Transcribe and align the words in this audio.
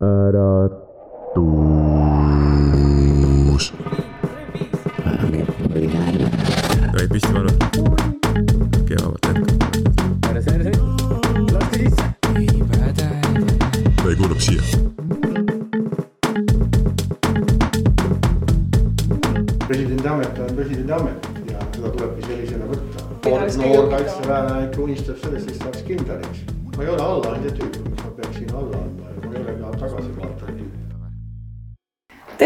ra 0.00 0.83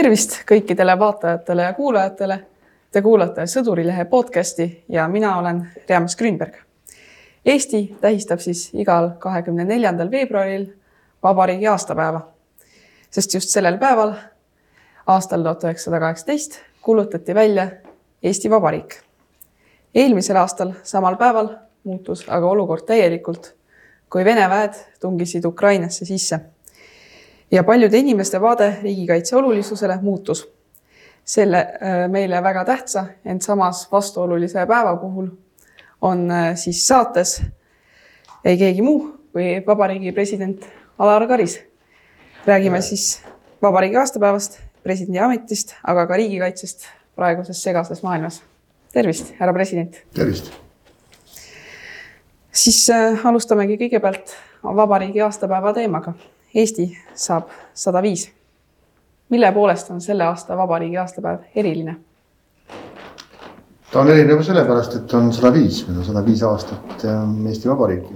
tervist 0.09 0.39
kõikidele 0.49 0.95
vaatajatele 0.97 1.63
ja 1.67 1.73
kuulajatele. 1.77 2.37
Te 2.93 3.03
kuulate 3.05 3.45
Sõdurilehe 3.45 4.07
podcasti 4.09 4.65
ja 4.89 5.05
mina 5.09 5.35
olen 5.37 5.59
Riamas 5.89 6.17
Grünberg. 6.17 6.55
Eesti 7.45 7.83
tähistab 8.01 8.41
siis 8.41 8.71
igal 8.73 9.11
kahekümne 9.21 9.67
neljandal 9.69 10.09
veebruaril 10.11 10.65
vabariigi 11.23 11.69
aastapäeva, 11.69 12.23
sest 13.11 13.37
just 13.37 13.53
sellel 13.53 13.77
päeval 13.77 14.15
aastal 15.07 15.45
tuhat 15.45 15.69
üheksasada 15.69 16.01
kaheksateist 16.01 16.57
kuulutati 16.81 17.35
välja 17.35 17.69
Eesti 18.23 18.51
Vabariik. 18.51 19.03
eelmisel 19.95 20.37
aastal 20.37 20.73
samal 20.83 21.17
päeval 21.17 21.57
muutus 21.85 22.25
aga 22.29 22.47
olukord 22.47 22.89
täielikult, 22.89 23.53
kui 24.11 24.25
Vene 24.25 24.49
väed 24.49 24.73
tungisid 25.01 25.45
Ukrainasse 25.45 26.05
sisse 26.05 26.41
ja 27.51 27.65
paljude 27.65 27.99
inimeste 27.99 28.41
vaade 28.41 28.77
riigikaitse 28.83 29.37
olulisusele 29.37 29.99
muutus. 30.03 30.49
selle 31.25 31.59
äh, 31.59 32.09
meile 32.09 32.43
väga 32.43 32.65
tähtsa, 32.65 33.05
ent 33.25 33.43
samas 33.43 33.93
vastuolulise 33.93 34.67
päeva 34.67 34.97
puhul 34.97 35.29
on 36.01 36.31
äh, 36.31 36.57
siis 36.57 36.87
saates 36.87 37.43
ei 38.45 38.57
keegi 38.59 38.83
muu 38.83 39.19
kui 39.33 39.63
vabariigi 39.67 40.13
president 40.13 40.65
Alar 40.99 41.27
Karis. 41.27 41.61
räägime 42.47 42.81
siis 42.83 43.23
vabariigi 43.63 43.97
aastapäevast, 43.97 44.59
presidendi 44.83 45.19
ametist, 45.19 45.75
aga 45.85 46.07
ka 46.07 46.17
riigikaitsest 46.17 46.87
praeguses 47.17 47.63
segases 47.63 48.03
maailmas. 48.03 48.43
tervist, 48.93 49.35
härra 49.39 49.53
president 49.53 50.01
tervist. 50.15 50.53
siis 52.53 52.91
äh, 52.91 53.27
alustamegi 53.27 53.77
kõigepealt 53.77 54.35
vabariigi 54.63 55.21
aastapäeva 55.21 55.73
teemaga. 55.73 56.13
Eesti 56.55 56.99
saab 57.15 57.51
sada 57.75 58.03
viis. 58.03 58.31
mille 59.29 59.53
poolest 59.53 59.91
on 59.91 60.01
selle 60.01 60.25
aasta 60.25 60.57
vabariigi 60.57 60.97
aastapäev 60.97 61.39
eriline? 61.55 61.97
ta 63.93 64.01
on 64.01 64.11
erinev 64.11 64.43
sellepärast, 64.45 64.95
et 64.97 65.15
on 65.15 65.33
sada 65.33 65.53
viis, 65.53 65.83
meil 65.89 65.99
on 66.01 66.07
sada 66.07 66.23
viis 66.25 66.43
aastat 66.43 67.05
ähm, 67.05 67.47
Eesti 67.47 67.69
Vabariiki. 67.69 68.15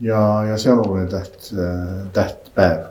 ja, 0.00 0.20
ja 0.48 0.56
see 0.58 0.72
on 0.72 0.80
oluline 0.84 1.08
täht, 1.08 1.50
tähtpäev. 2.12 2.86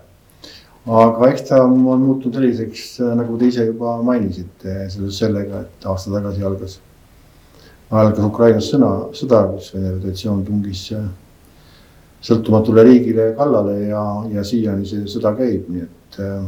aga 0.86 1.30
eks 1.30 1.48
ta 1.50 1.64
on 1.64 1.80
muutunud 1.80 2.38
selliseks, 2.38 3.00
nagu 3.16 3.38
te 3.38 3.50
ise 3.50 3.66
juba 3.66 3.98
mainisite, 4.04 4.76
seoses 4.90 5.18
sellega, 5.24 5.64
et 5.66 5.90
aasta 5.90 6.14
tagasi 6.14 6.46
algas, 6.46 6.80
algas 7.90 8.26
Ukrainas 8.26 8.70
sõna, 8.74 8.92
sõda, 9.18 9.44
kus 9.54 9.74
Vene 9.74 9.96
Föderatsioon 9.98 10.46
tungis 10.46 10.86
äh, 10.94 11.10
sõltumatule 12.22 12.84
riigile 12.84 13.34
kallale 13.38 13.76
ja, 13.88 14.04
ja 14.34 14.44
siiani 14.44 14.88
see 14.88 15.08
sõda 15.12 15.34
käib, 15.38 15.70
nii 15.72 15.86
et 15.86 16.20
äh, 16.24 16.44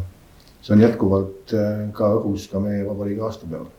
see 0.62 0.76
on 0.76 0.84
jätkuvalt 0.84 1.56
äh, 1.56 1.88
ka 1.96 2.14
õhus 2.20 2.50
ka 2.52 2.62
meie 2.64 2.84
vabariigi 2.88 3.24
aastapäeval. 3.28 3.70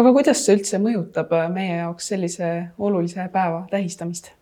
aga 0.00 0.12
kuidas 0.16 0.44
see 0.44 0.56
üldse 0.56 0.80
mõjutab 0.82 1.32
äh, 1.36 1.48
meie 1.52 1.80
jaoks 1.82 2.10
sellise 2.12 2.50
olulise 2.78 3.28
päeva 3.32 3.66
tähistamist? 3.70 4.32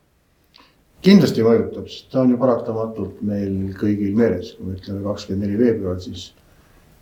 kindlasti 1.03 1.44
mõjutab, 1.47 1.87
sest 1.91 2.10
ta 2.12 2.22
on 2.22 2.34
ju 2.34 2.41
paratamatult 2.41 3.22
meil 3.22 3.75
kõigil 3.78 4.16
meeles, 4.19 4.55
kui 4.56 4.70
me 4.70 4.78
ütleme 4.78 5.05
kakskümmend 5.06 5.47
neli 5.47 5.59
veebruar, 5.59 6.00
siis 6.03 6.32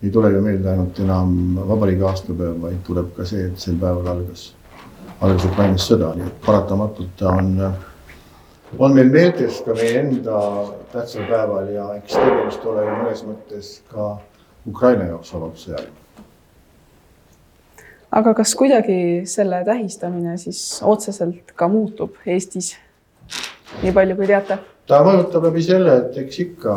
ei 0.03 0.11
tule 0.13 0.31
ju 0.33 0.43
meelde 0.45 0.71
ainult 0.71 0.99
enam 1.01 1.37
vabariigi 1.69 2.05
aastapäev, 2.05 2.59
vaid 2.61 2.83
tuleb 2.85 3.13
ka 3.17 3.25
see, 3.29 3.47
et 3.49 3.61
sel 3.61 3.79
päeval 3.81 4.11
algas, 4.13 4.51
algas 5.21 5.47
Ukrainas 5.49 5.87
sõda, 5.89 6.13
nii 6.17 6.29
et 6.29 6.43
paratamatult 6.45 7.15
ta 7.21 7.33
on, 7.41 7.55
on 8.79 8.95
meil 8.95 9.11
meeltes 9.13 9.61
ka 9.65 9.75
meie 9.79 10.01
enda 10.01 10.41
tähtsal 10.93 11.29
päeval 11.31 11.71
ja 11.75 11.87
eks 11.99 12.17
tegemist 12.17 12.67
ole 12.67 12.87
ju 12.87 12.97
mõnes 13.03 13.23
mõttes 13.27 13.71
ka 13.93 14.17
Ukraina 14.67 15.11
jaoks 15.13 15.33
vabadussõjaga. 15.35 15.91
aga 18.17 18.35
kas 18.35 18.55
kuidagi 18.55 19.27
selle 19.27 19.65
tähistamine 19.65 20.39
siis 20.39 20.81
otseselt 20.83 21.53
ka 21.55 21.69
muutub 21.69 22.17
Eestis? 22.27 22.75
nii 23.83 23.93
palju 23.93 24.17
kui 24.17 24.27
teate 24.27 24.59
ta 24.87 25.03
mõjutab 25.03 25.49
läbi 25.49 25.63
selle, 25.67 25.97
et 26.01 26.19
eks 26.23 26.43
ikka 26.45 26.75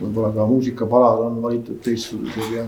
võib-olla 0.00 0.32
ka 0.34 0.46
muusikapalad 0.46 1.24
on 1.26 1.40
valitud 1.42 1.80
teistsugused 1.84 2.52
ja, 2.54 2.66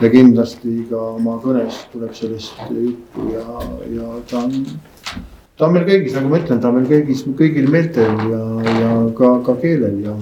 ja 0.00 0.10
kindlasti 0.10 0.82
ka 0.90 1.02
oma 1.16 1.36
kõnes 1.42 1.84
tuleb 1.92 2.14
sellest 2.18 2.64
juttu 2.70 3.28
ja, 3.34 3.44
ja 3.94 4.08
ta 4.30 4.42
on, 4.42 4.56
ta 5.62 5.68
on 5.68 5.76
meil 5.76 5.84
kõigis, 5.86 6.14
nagu 6.16 6.26
ma 6.26 6.40
ütlen, 6.40 6.58
ta 6.58 6.72
on 6.72 6.80
meil 6.80 6.88
kõigis, 6.90 7.20
kõigil 7.38 7.68
meeltel 7.70 8.16
ja, 8.26 8.40
ja 8.80 8.94
ka, 9.14 9.28
ka 9.46 9.52
keelel 9.62 10.00
ja, 10.02 10.14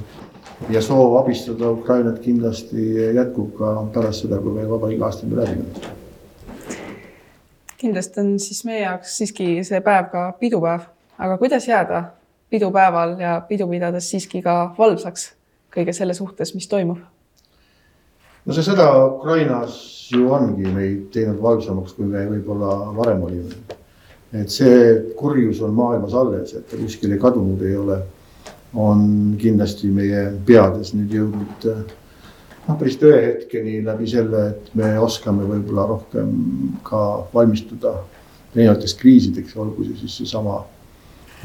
ja 0.69 0.83
soov 0.85 1.15
abistada 1.17 1.71
Ukrainat 1.73 2.19
kindlasti 2.21 2.91
jätkub 3.17 3.55
ka 3.57 3.71
pärast 3.95 4.27
seda, 4.27 4.37
kui 4.45 4.53
meie 4.53 4.69
vabariigi 4.69 5.07
aasta 5.07 5.25
on 5.25 5.33
läbi 5.39 5.57
läinud. 5.57 5.81
kindlasti 7.81 8.21
on 8.21 8.29
siis 8.45 8.61
meie 8.69 8.83
jaoks 8.83 9.17
siiski 9.17 9.49
see 9.65 9.81
päev 9.81 10.13
ka 10.13 10.27
pidupäev, 10.43 10.85
aga 11.17 11.41
kuidas 11.41 11.69
jääda 11.69 12.03
pidupäeval 12.53 13.17
ja 13.25 13.41
pidu 13.49 13.65
pidades 13.73 14.13
siiski 14.13 14.45
ka 14.45 14.75
valvsaks 14.77 15.31
kõige 15.73 15.97
selle 15.97 16.13
suhtes, 16.21 16.53
mis 16.53 16.69
toimub? 16.69 17.01
no 18.45 18.53
see 18.53 18.69
sõda 18.69 18.93
Ukrainas 19.09 19.81
ju 20.13 20.29
ongi 20.37 20.69
meid 20.69 21.09
teinud 21.17 21.41
valvsamaks, 21.41 21.97
kui 21.97 22.05
me 22.05 22.29
võib-olla 22.29 22.77
varem 22.93 23.25
olime. 23.25 23.80
Et 24.33 24.51
see 24.51 25.13
kurjus 25.19 25.61
on 25.67 25.75
maailmas 25.75 26.15
alles, 26.15 26.55
et 26.55 26.69
ta 26.71 26.79
kuskile 26.79 27.19
kadunud 27.19 27.63
ei 27.67 27.77
ole, 27.77 27.99
on 28.75 29.35
kindlasti 29.41 29.91
meie 29.91 30.29
peades 30.47 30.93
nüüd 30.95 31.17
jõudnud 31.17 31.67
äh, 31.73 31.81
noh, 32.67 32.79
päris 32.79 32.99
tõehetkeni 33.01 33.81
läbi 33.87 34.09
selle, 34.11 34.45
et 34.53 34.75
me 34.79 34.93
oskame 35.03 35.47
võib-olla 35.49 35.87
rohkem 35.91 36.35
ka 36.87 37.01
valmistuda 37.35 37.97
erinevateks 38.55 38.95
kriisideks, 39.01 39.57
olgu 39.59 39.87
see 39.87 40.03
siis 40.03 40.21
seesama 40.23 40.61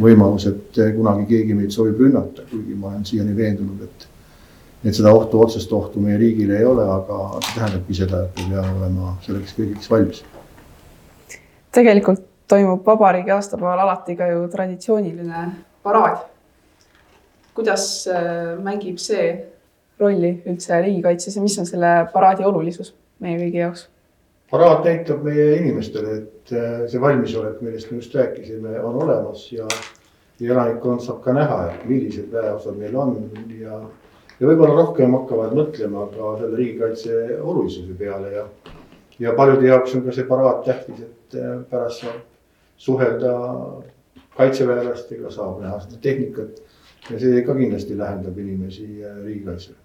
võimalus, 0.01 0.47
et 0.49 0.81
kunagi 0.97 1.25
keegi 1.29 1.55
meid 1.57 1.73
soovib 1.73 2.01
rünnata, 2.03 2.45
kuigi 2.49 2.75
ma 2.77 2.91
olen 2.91 3.07
siiani 3.07 3.35
veendunud, 3.37 3.87
et 3.87 4.11
et 4.85 4.93
seda 4.93 5.09
ohtu, 5.17 5.39
otsest 5.41 5.71
ohtu 5.73 5.97
meie 5.97 6.17
riigile 6.21 6.59
ei 6.59 6.65
ole, 6.69 6.83
aga 6.85 7.39
see 7.39 7.55
tähendabki 7.55 7.95
seda, 7.97 8.19
et 8.27 8.43
me 8.43 8.51
peame 8.51 8.75
olema 8.83 9.15
selleks 9.25 9.55
kõigeks 9.57 9.89
valmis. 9.89 10.21
tegelikult 11.73 12.34
toimub 12.47 12.85
vabariigi 12.85 13.31
aastapäeval 13.31 13.79
alati 13.79 14.15
ka 14.15 14.27
ju 14.27 14.47
traditsiooniline 14.51 15.47
paraad. 15.83 16.17
kuidas 17.53 18.07
äh, 18.11 18.55
mängib 18.63 18.97
see 18.99 19.27
rolli 19.99 20.31
üldse 20.45 20.81
riigikaitses 20.81 21.35
ja 21.35 21.41
mis 21.41 21.57
on 21.59 21.65
selle 21.65 21.91
paraadi 22.13 22.43
olulisus 22.43 22.93
meie 23.19 23.37
kõigi 23.39 23.61
jaoks? 23.63 23.87
paraad 24.51 24.85
näitab 24.85 25.23
meie 25.23 25.55
inimestele, 25.57 26.15
et 26.21 26.53
äh, 26.53 26.87
see 26.91 27.01
valmisolek, 27.01 27.61
millest 27.61 27.91
me 27.91 28.01
just 28.01 28.15
rääkisime, 28.15 28.79
on 28.79 29.01
olemas 29.03 29.45
ja 29.51 29.67
elanikkond 30.41 31.01
saab 31.01 31.21
ka 31.23 31.33
näha, 31.33 31.61
et 31.71 31.85
millised 31.89 32.31
väeosad 32.31 32.77
meil 32.77 32.97
on 32.99 33.15
ja 33.59 33.79
ja 34.39 34.47
võib-olla 34.49 34.75
rohkem 34.75 35.13
hakkavad 35.15 35.53
mõtlema 35.55 36.09
ka 36.11 36.37
selle 36.41 36.57
riigikaitse 36.59 37.39
olulisuse 37.41 37.95
peale 37.97 38.33
ja 38.33 38.45
ja 39.19 39.33
paljude 39.33 39.67
jaoks 39.67 39.95
on 39.95 40.03
ka 40.03 40.11
see 40.11 40.27
paraad 40.27 40.65
tähtis, 40.65 41.05
et 41.07 41.37
äh, 41.39 41.59
pärast 41.69 42.03
saab 42.03 42.34
suhelda 42.77 43.33
kaitseväelastega, 44.35 45.31
saab 45.31 45.61
näha 45.63 45.79
seda 45.79 45.99
tehnikat 46.01 46.61
ja 47.09 47.19
see 47.19 47.43
ka 47.45 47.55
kindlasti 47.55 47.97
lähendab 47.97 48.37
inimesi 48.37 48.87
äh, 49.03 49.17
riigikaitsele. 49.23 49.77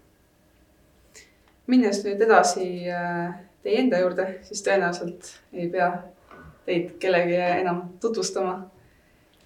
minnes 1.66 2.00
nüüd 2.04 2.22
edasi 2.26 2.66
äh, 2.90 3.34
teie 3.62 3.84
enda 3.84 4.00
juurde, 4.00 4.26
siis 4.42 4.64
tõenäoliselt 4.66 5.30
ei 5.52 5.68
pea 5.70 5.90
teid 6.66 6.96
kellegi 7.02 7.38
enam 7.60 7.82
tutvustama. 8.00 8.58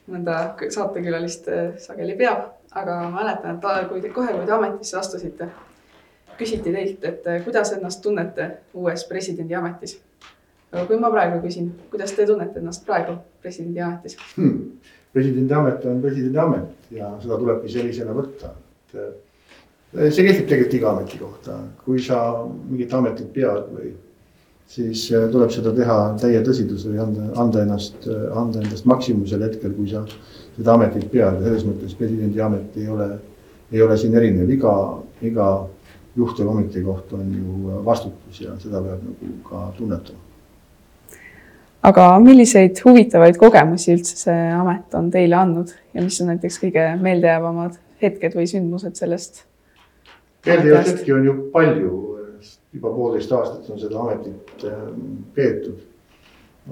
mõnda 0.05 0.35
saatekülalist 0.69 1.47
äh, 1.49 1.77
sageli 1.81 2.17
peab, 2.17 2.49
aga 2.71 2.99
mäletan, 3.11 3.61
et 3.61 3.89
kui 3.89 4.01
te 4.01 4.11
kohe, 4.13 4.33
kui 4.33 4.47
te 4.47 4.53
ametisse 4.53 4.99
astusite, 5.01 5.49
küsiti 6.39 6.73
teilt, 6.73 7.05
et 7.05 7.29
kuidas 7.45 7.73
ennast 7.73 8.03
tunnete 8.03 8.51
uues 8.75 9.05
presidendi 9.09 9.55
ametis. 9.55 9.97
Aga 10.75 10.87
kui 10.91 11.01
ma 11.01 11.11
praegu 11.15 11.41
küsin, 11.45 11.71
kuidas 11.93 12.13
te 12.17 12.27
tunnete 12.29 12.61
ennast 12.61 12.85
praegu 12.87 13.17
presidendi 13.43 13.83
ametis? 13.85 14.19
Hmm. 14.37 14.79
presidendi 15.15 15.55
amet 15.55 15.85
on 15.87 16.01
presidendi 16.03 16.41
amet 16.43 16.95
ja 16.95 17.13
seda 17.23 17.39
tulebki 17.39 17.71
sellisena 17.71 18.17
võtta, 18.17 18.55
et 18.95 18.97
see 20.11 20.27
kehtib 20.27 20.49
tegelikult 20.51 20.79
iga 20.81 20.91
ameti 20.91 21.21
kohta, 21.21 21.61
kui 21.85 22.03
sa 22.03 22.25
mingit 22.47 22.95
ametit 22.99 23.31
pead 23.35 23.71
või 23.71 23.93
siis 24.75 25.07
äh, 25.13 25.29
tuleb 25.31 25.53
seda 25.55 25.75
teha 25.77 25.99
täie 26.21 26.41
tõsidusega 26.45 26.99
ja 26.99 27.05
anda, 27.07 27.29
anda 27.41 27.63
ennast, 27.63 28.09
anda 28.35 28.63
endast 28.65 28.89
maksimumisel 28.91 29.45
hetkel, 29.47 29.75
kui 29.77 29.91
sa 29.91 30.03
seda 30.57 30.75
ametit 30.75 31.07
pead. 31.13 31.39
Ja 31.41 31.47
selles 31.47 31.67
mõttes 31.69 31.97
presidendi 31.99 32.43
amet 32.43 32.77
ei 32.81 32.89
ole, 32.91 33.09
ei 33.73 33.83
ole 33.85 33.99
siin 34.01 34.17
erinev, 34.19 34.51
iga, 34.51 34.75
iga 35.23 35.49
juhtivkomitee 36.17 36.85
koht 36.87 37.13
on 37.17 37.33
ju 37.35 37.81
vastutus 37.87 38.41
ja 38.41 38.55
seda 38.63 38.83
peab 38.83 39.03
nagu 39.03 39.33
ka 39.49 39.65
tunnetama. 39.79 40.23
Aga 41.85 42.05
milliseid 42.25 42.81
huvitavaid 42.85 43.39
kogemusi 43.41 43.93
üldse 43.95 44.17
see 44.17 44.45
amet 44.57 44.95
on 44.99 45.11
teile 45.13 45.37
andnud 45.37 45.73
ja 45.95 46.05
mis 46.05 46.21
on 46.23 46.33
näiteks 46.33 46.61
kõige 46.63 46.87
meeldejäävamad 47.05 47.79
hetked 48.03 48.37
või 48.39 48.47
sündmused 48.51 49.01
sellest? 49.01 49.45
meeldejäävaid 50.47 50.93
hetki 50.93 51.17
on 51.17 51.27
ju 51.29 51.35
palju, 51.53 51.97
juba 52.77 52.95
poolteist 52.95 53.33
aastat 53.33 53.69
on 53.71 53.83
seda 53.83 54.01
ametit 54.01 54.65
ähm, 54.71 55.03
peetud. 55.37 55.83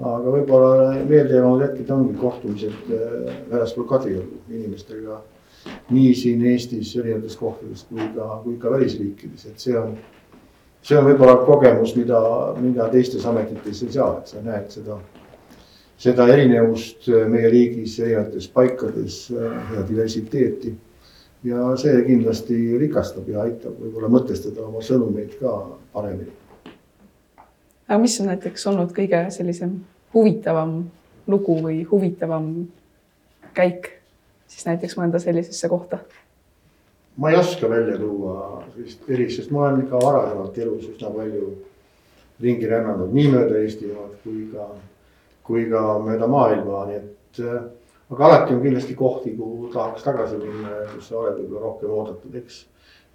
aga 0.01 0.33
võib-olla 0.37 0.95
meeldejäävamad 0.97 1.67
hetked 1.67 1.93
ongi 1.93 2.17
kohtumised 2.17 2.89
äh, 2.89 3.37
väljaspool 3.51 3.87
Kadriorgu 3.89 4.41
inimestega 4.49 5.21
nii 5.93 6.15
siin 6.15 6.45
Eestis 6.45 6.95
erinevates 6.97 7.37
kohtades 7.39 7.85
kui 7.89 8.07
ka, 8.15 8.29
kui 8.43 8.57
ka 8.59 8.71
välisriikides, 8.73 9.45
et 9.51 9.63
see 9.63 9.77
on, 9.79 9.93
see 10.83 10.97
on 10.99 11.07
võib-olla 11.07 11.37
kogemus, 11.47 11.95
mida, 11.95 12.21
mida 12.59 12.87
teistes 12.91 13.25
ametites 13.29 13.83
ei 13.85 13.91
saa, 13.95 14.17
et 14.19 14.31
sa 14.31 14.41
näed 14.43 14.71
seda, 14.73 14.97
seda 16.03 16.27
erinevust 16.33 17.07
meie 17.31 17.51
riigis 17.51 17.95
erinevates 18.03 18.49
paikades, 18.53 19.19
seda 19.29 19.85
diversiteeti. 19.89 20.75
ja 21.43 21.73
see 21.75 22.03
kindlasti 22.05 22.57
rikastab 22.79 23.27
ja 23.27 23.41
aitab 23.43 23.75
võib-olla 23.79 24.07
mõtestada 24.11 24.63
oma 24.63 24.79
sõnumeid 24.81 25.33
ka 25.39 25.55
paremini. 25.93 26.31
aga 27.87 27.99
mis 27.99 28.19
on 28.21 28.31
näiteks 28.31 28.67
olnud 28.67 28.93
kõige 28.95 29.25
sellisem 29.31 29.81
huvitavam 30.13 30.85
lugu 31.27 31.57
või 31.63 31.83
huvitavam 31.91 32.47
käik 33.53 33.91
siis 34.47 34.65
näiteks 34.65 34.97
mõnda 34.97 35.19
sellisesse 35.19 35.69
kohta? 35.69 35.99
Ma 37.17 37.31
ei 37.31 37.37
oska 37.37 37.69
välja 37.69 37.97
tuua 37.97 38.63
sellist 38.73 39.09
erist, 39.09 39.37
sest 39.37 39.51
ma 39.51 39.67
olen 39.67 39.83
ikka 39.85 40.01
varasemalt 40.01 40.57
elus 40.57 40.87
üsna 40.89 41.11
palju 41.13 41.51
ringi 42.41 42.69
rännanud 42.69 43.13
nii 43.13 43.29
mööda 43.33 43.61
Eestimaad 43.61 44.15
kui 44.23 44.47
ka, 44.51 44.67
kui 45.45 45.65
ka 45.71 45.83
mööda 46.03 46.27
maailma, 46.27 46.85
nii 46.89 46.99
et 46.99 47.43
äh, 47.43 47.59
aga 48.13 48.25
alati 48.29 48.55
on 48.55 48.63
kindlasti 48.63 48.95
kohti, 48.97 49.35
kuhu 49.37 49.69
tahaks 49.73 50.05
tagasi 50.05 50.39
minna 50.41 50.71
ja 50.79 50.87
kus 50.93 51.09
sa 51.09 51.19
oled 51.21 51.37
võib-olla 51.41 51.67
rohkem 51.67 51.93
oodatud, 51.99 52.39
eks. 52.41 52.63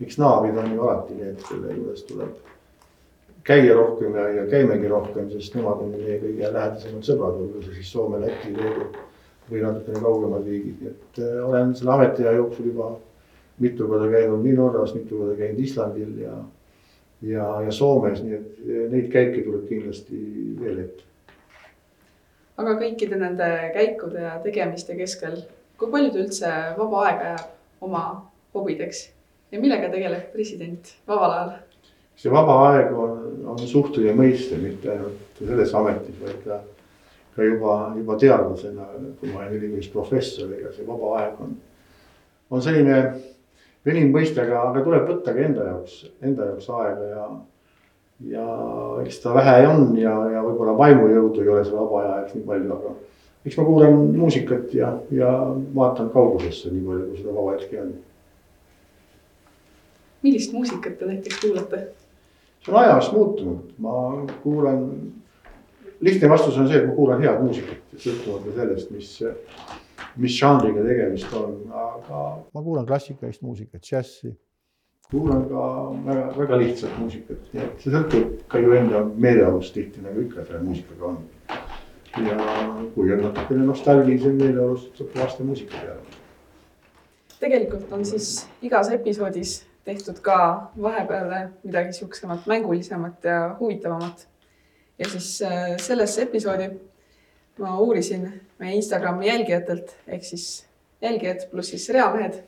eks 0.05 0.21
naabrid 0.23 0.59
on 0.59 0.71
ju 0.75 0.87
alati 0.87 1.19
need, 1.19 1.43
kelle 1.49 1.75
juures 1.75 2.07
tuleb 2.09 2.55
käia 3.49 3.75
rohkem 3.75 4.15
ja, 4.15 4.29
ja 4.37 4.47
käimegi 4.47 4.89
rohkem, 4.93 5.29
sest 5.33 5.55
nemad 5.57 5.83
on 5.83 5.93
meie 5.95 6.19
kõige 6.21 6.51
lähedasemad 6.53 7.07
sõbrad, 7.07 7.39
olgu 7.43 7.63
see 7.65 7.79
siis 7.79 7.93
Soome, 7.95 8.21
Läti, 8.21 8.53
Leedu 8.57 8.89
või 9.49 9.63
natukene 9.65 10.03
kaugemad 10.05 10.45
riigid, 10.45 10.83
et 10.91 11.21
äh, 11.25 11.39
olen 11.49 11.73
selle 11.77 11.95
ametiaja 11.95 12.37
jooksul 12.37 12.69
juba 12.69 12.91
mitu 13.59 13.89
korda 13.89 14.09
käinud 14.13 14.45
nii 14.45 14.55
Norras, 14.59 14.95
mitu 14.95 15.19
korda 15.19 15.37
käinud 15.39 15.61
Islandil 15.65 16.15
ja, 16.23 16.37
ja, 17.23 17.51
ja 17.67 17.75
Soomes, 17.75 18.23
nii 18.25 18.39
et 18.39 18.65
neid 18.93 19.11
käike 19.13 19.45
tuleb 19.45 19.69
kindlasti 19.69 20.23
veel 20.61 20.83
ette. 20.85 21.07
aga 22.59 22.75
kõikide 22.81 23.21
nende 23.21 23.53
käikude 23.75 24.25
ja 24.25 24.39
tegemiste 24.43 24.97
keskel, 24.99 25.41
kui 25.79 25.91
palju 25.91 26.15
te 26.15 26.25
üldse 26.25 26.55
vaba 26.79 27.05
aega 27.07 27.31
jääb 27.33 27.85
oma 27.87 28.05
hobideks 28.55 29.05
ja 29.53 29.61
millega 29.61 29.91
tegeleb 29.93 30.33
president 30.33 30.95
vabal 31.07 31.37
ajal? 31.37 31.55
see 32.19 32.33
vaba 32.35 32.57
aeg 32.73 32.91
on, 32.99 33.21
on 33.55 33.63
suhteline 33.63 34.17
mõiste, 34.19 34.59
mitte 34.59 34.91
ainult 34.91 35.39
selles 35.39 35.75
ametis, 35.79 36.19
vaid 36.23 36.43
ka 36.47 36.63
ka 37.39 37.45
juba, 37.47 37.95
juba 37.95 38.17
teadlasena, 38.19 38.89
kui 39.21 39.31
ma 39.31 39.45
olen 39.45 39.53
ülikoolis 39.55 39.89
professor, 39.93 40.51
ega 40.57 40.73
see 40.75 40.87
vaba 40.87 41.13
aeg 41.21 41.43
on, 41.45 41.53
on 42.51 42.65
selline 42.65 42.97
veniv 43.89 44.11
mõiste, 44.15 44.43
aga, 44.45 44.83
tuleb 44.85 45.07
võtta 45.09 45.35
ka 45.35 45.45
enda 45.45 45.69
jaoks, 45.71 46.01
enda 46.25 46.51
jaoks 46.53 46.71
aega 46.79 47.11
ja. 47.13 47.27
ja 48.33 48.47
eks 49.05 49.21
ta 49.25 49.35
vähe 49.37 49.61
on 49.69 49.93
ja, 49.99 50.15
ja 50.35 50.43
võib-olla 50.47 50.77
vaimujõudu 50.79 51.45
ei 51.45 51.53
ole 51.55 51.65
selle 51.67 51.85
vaba 51.85 52.03
aja 52.03 52.17
jaoks 52.21 52.37
nii 52.37 52.49
palju, 52.49 52.79
aga 52.79 52.97
eks 53.49 53.59
ma 53.59 53.69
kuulan 53.69 54.03
muusikat 54.17 54.75
ja, 54.77 54.93
ja 55.15 55.33
vaatan 55.77 56.11
kaugusesse 56.15 56.73
nii 56.75 56.85
palju, 56.89 57.07
kui 57.11 57.23
seda 57.23 57.37
vaba 57.37 57.57
hetki 57.57 57.81
on. 57.85 57.95
millist 60.27 60.53
muusikat 60.53 60.99
te 60.99 61.13
näiteks 61.13 61.41
kuulate? 61.45 61.87
see 62.65 62.75
on 62.75 62.83
ajas 62.83 63.13
muutunud, 63.15 63.73
ma 63.79 63.95
kuulan 64.43 64.85
lihtne 66.01 66.29
vastus 66.31 66.59
on 66.59 66.69
see, 66.69 66.79
et 66.79 66.89
ma 66.89 66.95
kuulan 66.95 67.23
head 67.23 67.43
muusikat, 67.43 67.85
sõltumata 67.99 68.55
sellest, 68.57 68.91
mis, 68.95 69.13
mis 70.17 70.37
žanriga 70.39 70.85
tegemist 70.87 71.33
on, 71.37 71.57
aga 71.73 72.21
ma 72.55 72.63
kuulan 72.63 72.87
klassikalist 72.87 73.43
muusikat, 73.43 73.83
džässi. 73.83 74.35
kuulan 75.11 75.45
ka 75.49 75.65
väga, 76.07 76.25
väga 76.39 76.61
lihtsat 76.63 76.99
muusikat, 77.01 77.45
nii 77.53 77.65
et 77.65 77.85
see 77.85 77.95
sõltub 77.95 78.33
ka 78.49 78.63
ju 78.63 78.75
enda 78.77 79.05
meeleolust 79.27 79.75
tihti 79.77 80.05
nagu 80.05 80.25
ikka 80.27 80.45
selle 80.49 80.63
muusikaga 80.67 81.13
on. 81.13 81.19
ja 82.27 82.37
kui 82.95 83.13
on 83.13 83.23
natukene 83.23 83.67
nostalgilisem 83.67 84.41
meeleolust, 84.41 84.95
saab 84.97 85.17
laste 85.23 85.45
muusika 85.45 85.77
peale. 85.77 86.19
tegelikult 87.41 87.93
on 87.93 88.05
siis 88.05 88.47
igas 88.63 88.91
episoodis 88.93 89.63
tehtud 89.89 90.21
ka 90.21 90.39
vahepeal 90.83 91.31
midagi 91.63 91.93
siuksemat 91.93 92.47
mängulisemat 92.47 93.25
ja 93.25 93.57
huvitavamat 93.61 94.29
ja 94.99 95.09
siis 95.09 95.43
äh, 95.43 95.77
sellesse 95.77 96.23
episoodi 96.23 96.71
ma 97.59 97.79
uurisin 97.81 98.29
meie 98.59 98.75
Instagrami 98.79 99.29
jälgijatelt 99.29 99.97
ehk 100.07 100.25
siis 100.25 100.67
jälgijad 101.03 101.49
pluss 101.51 101.71
siis 101.71 101.89
reamehed, 101.95 102.43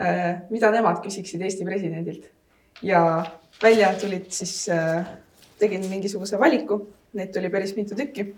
äh, 0.00 0.42
mida 0.50 0.70
nemad 0.70 1.02
küsiksid 1.04 1.42
Eesti 1.42 1.64
presidendilt. 1.64 2.30
Ja 2.82 3.26
välja 3.62 3.92
tulid 4.00 4.30
siis, 4.30 4.68
äh, 4.68 5.06
tegin 5.58 5.84
mingisuguse 5.90 6.38
valiku, 6.38 6.86
neid 7.12 7.32
tuli 7.34 7.50
päris 7.50 7.76
mitu 7.76 7.94
tükki. 7.94 8.34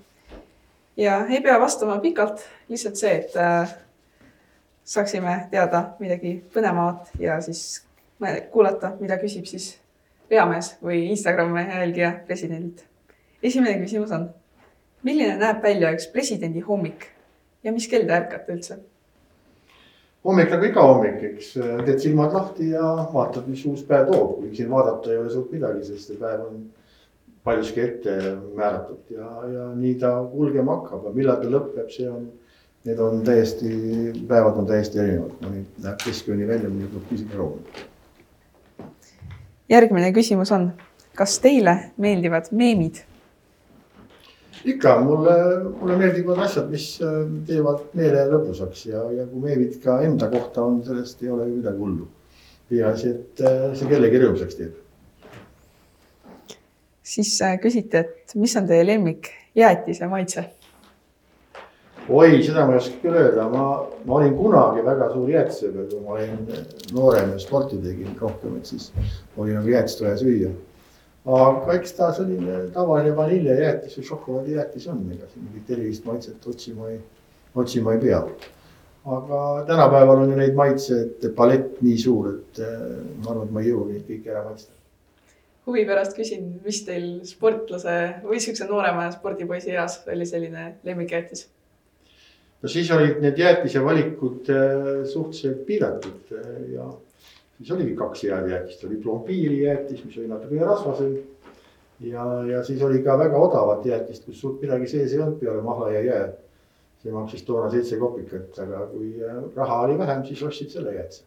ja 0.97 1.27
ei 1.27 1.41
pea 1.41 1.61
vastama 1.61 1.99
pikalt, 1.99 2.43
lihtsalt 2.69 2.97
see, 2.97 3.13
et 3.17 3.33
saaksime 4.85 5.47
teada 5.51 5.95
midagi 5.99 6.35
põnevamat 6.55 7.15
ja 7.19 7.41
siis 7.41 7.85
kuulata, 8.53 8.93
mida 9.01 9.17
küsib 9.17 9.47
siis 9.49 9.77
reamees 10.31 10.75
või 10.83 11.07
Instagrami 11.11 11.65
jälgija 11.69 12.13
presidendilt. 12.27 12.85
Esimene 13.43 13.79
küsimus 13.81 14.13
on, 14.15 14.29
milline 15.03 15.37
näeb 15.41 15.63
välja 15.63 15.93
üks 15.97 16.09
presidendi 16.13 16.63
hommik 16.67 17.09
ja 17.65 17.73
mis 17.73 17.89
kell 17.91 18.07
te 18.07 18.17
ärkate 18.17 18.57
üldse? 18.57 18.79
hommik 20.25 20.53
nagu 20.55 20.69
iga 20.69 20.85
hommik, 20.87 21.23
eks 21.33 21.55
teed 21.59 21.99
silmad 22.03 22.35
lahti 22.37 22.71
ja 22.71 22.93
vaatad, 23.13 23.49
mis 23.51 23.65
uus 23.67 23.83
päev 23.87 24.13
toob, 24.13 24.37
kuigi 24.39 24.61
siin 24.61 24.71
vaadata 24.71 25.11
ei 25.11 25.19
ole 25.19 25.33
suurt 25.33 25.51
midagi, 25.55 25.83
sest 25.89 26.13
see 26.13 26.21
päev 26.21 26.45
on 26.47 26.63
paljuski 27.43 27.83
ette 27.83 28.15
määratud 28.55 29.11
ja, 29.11 29.31
ja 29.51 29.67
nii 29.75 29.97
ta 29.99 30.15
kulgema 30.31 30.79
hakkab 30.79 31.09
ja 31.09 31.15
millal 31.17 31.41
ta 31.43 31.51
lõpeb, 31.51 31.91
see 31.91 32.07
on, 32.11 32.29
need 32.87 33.03
on 33.03 33.23
täiesti, 33.27 33.73
päevad 34.29 34.61
on 34.63 34.69
täiesti 34.71 35.03
erinevad, 35.03 35.35
mõni 35.43 35.65
läheb 35.83 36.05
keskööni 36.05 36.47
välja, 36.47 36.71
mõni 36.71 36.91
tuleb 36.93 37.09
pisike 37.11 37.35
kaugele. 37.35 37.89
järgmine 39.73 40.13
küsimus 40.15 40.55
on, 40.55 40.71
kas 41.19 41.41
teile 41.43 41.79
meeldivad 41.99 42.53
meemid? 42.55 43.03
Ikka, 44.65 45.01
mulle, 45.01 45.35
mulle 45.81 45.97
meeldivad 45.97 46.39
asjad, 46.47 46.71
mis 46.71 46.87
äh, 47.03 47.19
teevad 47.47 47.83
meele 47.99 48.25
lõbusaks 48.31 48.87
ja, 48.91 49.03
ja 49.17 49.27
kui 49.27 49.43
meemid 49.43 49.79
ka 49.83 50.01
enda 50.07 50.29
kohta 50.33 50.65
on, 50.65 50.81
sellest 50.87 51.23
ei 51.23 51.33
ole 51.33 51.49
ju 51.49 51.59
midagi 51.59 51.83
hullu. 51.83 52.09
peaasi, 52.73 53.11
et 53.11 53.45
äh, 53.45 53.69
see 53.77 53.91
kellegi 53.91 54.23
rõõmsaks 54.23 54.59
teeb. 54.59 54.79
siis 57.03 57.35
äh, 57.43 57.59
küsiti, 57.61 58.05
et 58.05 58.35
mis 58.39 58.57
on 58.57 58.67
teie 58.71 58.87
lemmik 58.87 59.33
jäätise 59.59 60.09
maitse? 60.09 60.47
oi, 62.09 62.43
seda 62.43 62.67
ma 62.67 62.77
ei 62.77 62.83
oska 62.83 62.99
küll 63.03 63.19
öelda, 63.19 63.49
ma, 63.51 63.67
ma 64.07 64.19
olin 64.21 64.35
kunagi 64.39 64.85
väga 64.87 65.11
suur 65.13 65.31
jäätisesõber, 65.31 65.91
kui 65.91 66.05
ma 66.07 66.19
olin 66.19 66.95
noorem 66.95 67.35
ja 67.35 67.43
sporti 67.43 67.79
tegin 67.83 68.15
rohkem, 68.21 68.57
et 68.59 68.71
siis 68.71 68.93
oli 69.37 69.55
nagu 69.55 69.75
jäätist 69.75 70.03
vaja 70.03 70.19
süüa 70.23 70.53
aga 71.27 71.77
eks 71.77 71.95
ta 71.99 72.11
selline 72.17 72.65
tavaline 72.75 73.15
vaniljejäätis 73.17 73.95
või 73.99 74.09
šokolaadijäätis 74.09 74.89
on, 74.91 75.05
ega 75.15 75.29
siin 75.31 75.47
mingit 75.47 75.71
erilist 75.71 76.07
maitset 76.09 76.47
otsima 76.51 76.91
ei, 76.91 76.99
otsima 77.55 77.95
ei 77.95 78.03
pea. 78.03 78.25
aga 79.05 79.39
tänapäeval 79.67 80.25
on 80.25 80.31
ju 80.31 80.37
neid 80.39 80.55
maitseid 80.55 81.25
palett 81.37 81.81
nii 81.83 81.97
suur, 81.99 82.29
et 82.35 82.59
eh, 82.63 82.83
ma 83.23 83.31
arvan, 83.31 83.47
et 83.47 83.55
ma 83.55 83.63
ei 83.63 83.71
jõua 83.71 83.89
neid 83.91 84.05
kõiki 84.09 84.35
ära 84.35 84.45
maitsta. 84.49 84.75
huvi 85.67 85.87
pärast 85.87 86.19
küsin, 86.19 86.61
mis 86.65 86.83
teil 86.87 87.09
sportlase 87.27 87.97
või 88.27 88.43
siukse 88.43 88.67
noorema 88.67 89.11
spordipoisi 89.15 89.71
eas 89.71 90.01
oli 90.11 90.27
selline 90.27 90.73
lemmikjäätis? 90.83 91.47
no 92.63 92.69
siis 92.69 92.91
olid 92.91 93.23
need 93.23 93.39
jäätise 93.39 93.85
valikud 93.85 94.51
eh, 94.51 95.07
suhteliselt 95.07 95.67
piiratud 95.71 96.35
eh, 96.35 96.53
ja 96.75 96.91
siis 97.63 97.79
oligi 97.79 97.95
kaks 97.97 98.23
head 98.23 98.49
jäätist, 98.51 98.85
oli 98.85 98.97
plombiirijäätis, 98.97 100.05
mis 100.05 100.19
oli 100.19 100.29
natukene 100.29 100.65
rasvasem. 100.65 101.17
ja, 102.01 102.25
ja 102.47 102.65
siis 102.65 102.83
oli 102.83 103.03
ka 103.03 103.19
väga 103.19 103.39
odavat 103.39 103.87
jäätist, 103.87 104.25
kus 104.25 104.41
suurt 104.41 104.61
midagi 104.61 104.89
sees 104.91 105.13
ei 105.13 105.21
olnud 105.21 105.39
peale 105.41 105.63
mahla 105.63 105.91
ja 105.91 106.01
jää. 106.03 106.33
see 107.03 107.13
maksis 107.13 107.43
toona 107.43 107.71
seitse 107.71 107.97
kopikat, 107.99 108.59
aga 108.63 108.87
kui 108.87 109.17
äh, 109.27 109.39
raha 109.57 109.81
oli 109.81 109.99
vähem, 109.99 110.25
siis 110.25 110.43
ostsid 110.43 110.69
selle 110.71 110.95
jäätise. 110.95 111.25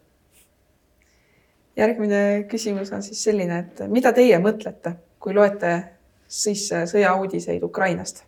järgmine 1.76 2.46
küsimus 2.48 2.92
on 2.92 3.02
siis 3.02 3.24
selline, 3.24 3.58
et 3.58 3.82
mida 3.88 4.12
teie 4.12 4.38
mõtlete, 4.38 4.92
kui 5.20 5.34
loete 5.34 5.82
siis 6.28 6.68
sõjauudiseid 6.92 7.64
Ukrainast? 7.64 8.24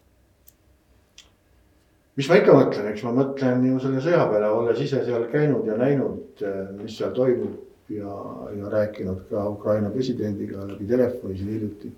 mis 2.16 2.28
ma 2.28 2.36
ikka 2.36 2.52
mõtlen, 2.52 2.92
eks 2.92 3.02
ma 3.04 3.12
mõtlen 3.12 3.64
ju 3.68 3.80
selle 3.80 4.00
sõja 4.00 4.26
peale, 4.28 4.50
olles 4.50 4.80
ise 4.80 5.04
seal 5.04 5.24
käinud 5.32 5.66
ja 5.66 5.76
näinud, 5.76 6.44
mis 6.82 6.96
seal 6.98 7.12
toimub 7.16 7.67
ja, 7.88 8.12
ja 8.58 8.68
rääkinud 8.72 9.24
ka 9.30 9.48
Ukraina 9.50 9.90
presidendiga 9.90 10.66
läbi 10.68 10.86
telefoni 10.86 11.38
siin 11.38 11.50
hiljuti. 11.54 11.92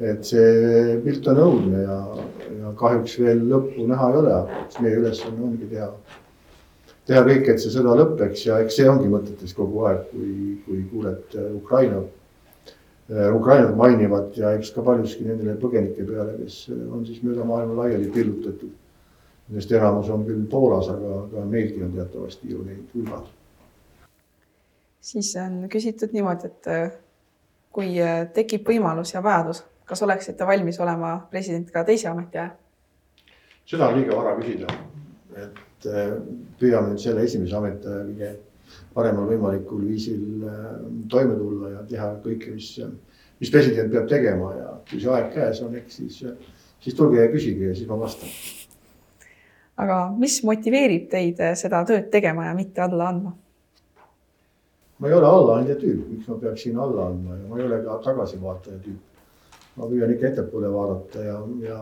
et 0.00 0.24
see 0.24 0.96
pilt 1.04 1.26
on 1.30 1.38
õudne 1.38 1.82
ja, 1.84 1.98
ja 2.58 2.72
kahjuks 2.80 3.18
veel 3.20 3.44
lõppu 3.50 3.84
näha 3.86 4.08
ei 4.10 4.16
ole, 4.18 4.38
eks 4.64 4.80
meie 4.82 4.96
ülesanne 4.98 5.44
ongi 5.46 5.68
teha, 5.70 5.90
teha 7.06 7.22
kõik, 7.28 7.50
et 7.52 7.62
see 7.62 7.74
sõda 7.74 7.94
lõpeks 8.00 8.46
ja 8.48 8.58
eks 8.64 8.80
see 8.80 8.88
ongi 8.90 9.10
mõtetes 9.12 9.54
kogu 9.54 9.84
aeg, 9.86 10.08
kui, 10.10 10.56
kui 10.64 10.82
kuuled 10.90 11.36
Ukraina, 11.60 12.00
Ukrainat 13.36 13.76
mainivad 13.76 14.32
ja 14.40 14.54
eks 14.56 14.72
ka 14.74 14.82
paljuski 14.86 15.28
nendele 15.28 15.58
põgenike 15.60 16.08
peale, 16.08 16.38
kes 16.40 16.64
on 16.88 17.04
siis 17.06 17.20
mööda 17.22 17.44
maailma 17.46 17.84
laiali 17.84 18.08
pillutatud 18.16 18.72
Nendest 19.52 19.72
enamus 19.76 20.08
on 20.08 20.22
küll 20.24 20.44
Poolas, 20.48 20.86
aga, 20.88 21.16
aga 21.26 21.42
meilgi 21.44 21.82
on 21.84 21.90
teatavasti 21.92 22.52
ju 22.54 22.62
neid 22.64 22.94
hulgad. 22.94 23.26
Siis 25.02 25.34
on 25.36 25.66
küsitud 25.72 26.14
niimoodi, 26.14 26.48
et 26.48 26.70
äh, 26.70 26.94
kui 27.74 27.96
äh, 28.00 28.24
tekib 28.34 28.66
võimalus 28.68 29.14
ja 29.14 29.22
vajadus, 29.24 29.64
kas 29.88 30.02
oleksite 30.06 30.46
valmis 30.46 30.78
olema 30.80 31.16
president 31.30 31.70
ka 31.74 31.84
teise 31.88 32.08
ametiaja? 32.12 32.54
seda 33.66 33.88
on 33.88 33.98
liiga 33.98 34.16
vara 34.18 34.34
küsida, 34.38 34.70
et 35.38 35.86
äh, 35.90 36.16
püüame 36.60 36.94
nüüd 36.94 37.02
selle 37.02 37.26
esimese 37.26 37.58
ametiaja 37.58 38.06
kõige 38.08 38.32
paremal 38.94 39.28
võimalikul 39.28 39.84
viisil 39.84 40.46
toime 41.12 41.36
tulla 41.36 41.74
ja 41.74 41.84
teha 41.88 42.08
kõike, 42.24 42.54
mis, 42.56 42.72
mis 43.40 43.52
president 43.52 43.92
peab 43.92 44.08
tegema 44.08 44.50
ja 44.56 44.72
kui 44.88 45.00
see 45.02 45.12
aeg 45.12 45.30
käes 45.34 45.60
on, 45.64 45.76
eks 45.76 46.00
siis, 46.00 46.18
siis 46.80 46.96
tulge 46.96 47.20
ja 47.20 47.30
küsige 47.32 47.70
ja 47.70 47.76
siis 47.76 47.90
ma 47.90 47.98
vastan 48.00 48.32
aga 49.82 49.98
mis 50.16 50.38
motiveerib 50.46 51.08
teid 51.10 51.40
seda 51.58 51.82
tööd 51.88 52.10
tegema 52.12 52.48
ja 52.50 52.56
mitte 52.56 52.84
alla 52.84 53.10
andma? 53.12 53.36
Ma 55.02 55.08
ei 55.08 55.14
ole 55.18 55.26
allaandja 55.26 55.74
tüüp, 55.80 56.02
miks 56.12 56.28
ma 56.30 56.36
peaksin 56.38 56.76
alla 56.78 57.08
andma 57.10 57.34
ja 57.34 57.48
ma 57.50 57.58
ei 57.58 57.64
ole 57.66 57.80
ka 57.82 57.98
tagasivaataja 58.04 58.78
tüüp. 58.84 59.00
ma 59.76 59.88
püüan 59.88 60.12
ikka 60.14 60.28
ettepoole 60.28 60.68
vaadata 60.70 61.24
ja, 61.24 61.38
ja 61.64 61.78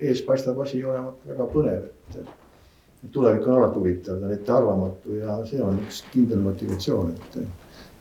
ees 0.00 0.22
paistab 0.24 0.60
asi 0.62 0.80
olevat 0.84 1.26
väga 1.28 1.48
põnev, 1.52 1.88
et. 2.14 2.30
tulevik 3.12 3.44
on 3.48 3.58
alati 3.58 3.78
huvitav, 3.78 4.20
ta 4.20 4.26
on 4.26 4.32
ettearvamatu 4.32 5.18
ja 5.18 5.36
see 5.50 5.60
on 5.60 5.76
üks 5.82 6.00
kindel 6.12 6.40
motivatsioon, 6.46 7.12
et 7.12 7.36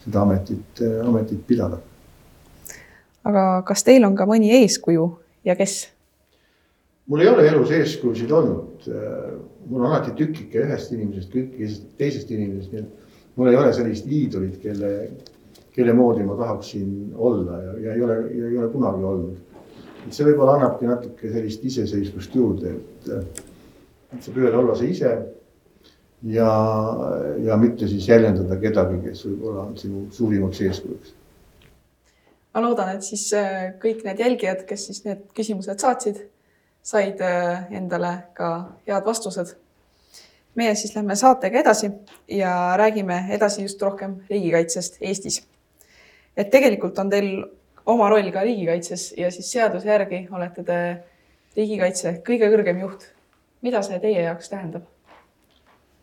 seda 0.05 0.21
ametit, 0.23 0.83
ametit 1.03 1.43
pidada. 1.47 1.81
aga 3.27 3.45
kas 3.67 3.83
teil 3.83 4.07
on 4.07 4.15
ka 4.15 4.29
mõni 4.29 4.53
eeskuju 4.61 5.09
ja 5.43 5.59
kes? 5.59 5.77
mul 7.11 7.25
ei 7.25 7.33
ole 7.35 7.49
elus 7.51 7.75
eeskujusid 7.75 8.31
olnud. 8.31 8.87
mul 9.67 9.81
on 9.81 9.91
alati 9.91 10.15
tükike 10.23 10.63
ühest 10.63 10.95
inimesest, 10.95 11.35
tükike 11.35 11.73
teisest 11.99 12.31
inimesest, 12.31 12.71
nii 12.71 12.85
et 12.85 13.03
mul 13.35 13.49
ei 13.51 13.57
ole 13.57 13.73
sellist 13.73 14.09
iidolit, 14.09 14.57
kelle, 14.61 14.91
kelle 15.73 15.93
moodi 15.97 16.25
ma 16.27 16.35
tahaksin 16.37 17.13
olla 17.15 17.61
ja, 17.61 17.77
ja 17.85 17.95
ei 17.95 18.03
ole, 18.05 18.17
ei 18.31 18.57
ole 18.57 18.69
kunagi 18.73 19.07
olnud. 19.11 19.37
et 20.05 20.11
see 20.13 20.27
võib-olla 20.27 20.57
annabki 20.59 20.89
natuke 20.89 21.31
sellist 21.31 21.63
iseseisvust 21.65 22.35
juurde, 22.35 22.75
et, 22.75 23.09
et 24.13 24.21
sa 24.21 24.35
püüad 24.35 24.53
olla 24.59 24.75
sa 24.75 24.85
ise. 24.85 25.15
ja, 26.35 26.51
ja 27.43 27.57
mitte 27.57 27.87
siis 27.87 28.07
jäljendada 28.07 28.59
kedagi, 28.61 29.01
kes 29.07 29.25
võib-olla 29.29 29.67
on 29.69 29.77
sinu 29.77 30.07
suurimaks 30.11 30.61
eeskujuks 30.67 31.19
ma 32.53 32.61
loodan, 32.61 32.93
et 32.93 33.05
siis 33.05 33.25
äh, 33.33 33.73
kõik 33.81 34.03
need 34.05 34.21
jälgijad, 34.21 34.63
kes 34.69 34.87
siis 34.89 35.01
need 35.07 35.25
küsimused 35.33 35.81
saatsid 35.81 36.21
said 36.83 37.21
äh, 37.23 37.71
endale 37.73 38.13
ka 38.37 38.53
head 38.87 39.05
vastused. 39.05 39.55
Meie 40.55 40.75
siis 40.75 40.95
lähme 40.95 41.15
saatega 41.15 41.59
edasi 41.59 41.91
ja 42.27 42.73
räägime 42.77 43.25
edasi 43.35 43.65
just 43.65 43.81
rohkem 43.81 44.15
riigikaitsest 44.29 44.97
Eestis. 45.01 45.41
et 46.37 46.49
tegelikult 46.49 46.99
on 46.99 47.09
teil 47.09 47.45
oma 47.85 48.09
roll 48.09 48.31
ka 48.31 48.41
riigikaitses 48.41 49.13
ja 49.17 49.31
siis 49.31 49.51
seaduse 49.51 49.87
järgi 49.89 50.27
olete 50.31 50.63
te 50.63 50.79
riigikaitse 51.57 52.19
kõige 52.27 52.49
kõrgem 52.53 52.81
juht. 52.85 53.07
mida 53.61 53.81
see 53.81 53.99
teie 53.99 54.21
jaoks 54.21 54.49
tähendab? 54.49 54.83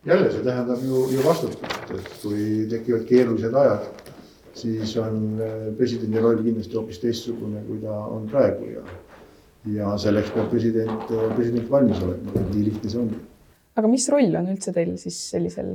jälle, 0.05 0.31
see 0.31 0.43
tähendab 0.43 0.83
ju, 0.83 1.07
ju 1.15 1.23
vastutust, 1.25 1.93
et 1.93 2.13
kui 2.21 2.67
tekivad 2.69 3.05
keerulised 3.05 3.53
ajad, 3.53 3.87
siis 4.53 4.97
on 4.97 5.39
äh, 5.39 5.69
presidendi 5.77 6.19
roll 6.19 6.43
kindlasti 6.43 6.75
hoopis 6.75 6.99
teistsugune, 6.99 7.63
kui 7.67 7.79
ta 7.83 7.97
on 8.09 8.27
praegu 8.29 8.71
ja 8.75 8.85
ja 9.69 9.97
selleks 9.97 10.31
peab 10.33 10.49
president, 10.49 11.11
president 11.35 11.67
valmis 11.69 11.99
olema, 12.01 12.33
nii 12.53 12.63
lihtne 12.65 12.89
see 12.89 13.01
ongi. 13.01 13.19
Aga 13.81 13.89
mis 13.89 14.05
roll 14.13 14.37
on 14.37 14.51
üldse 14.53 14.73
teil 14.75 14.93
siis 15.01 15.17
sellisel 15.33 15.73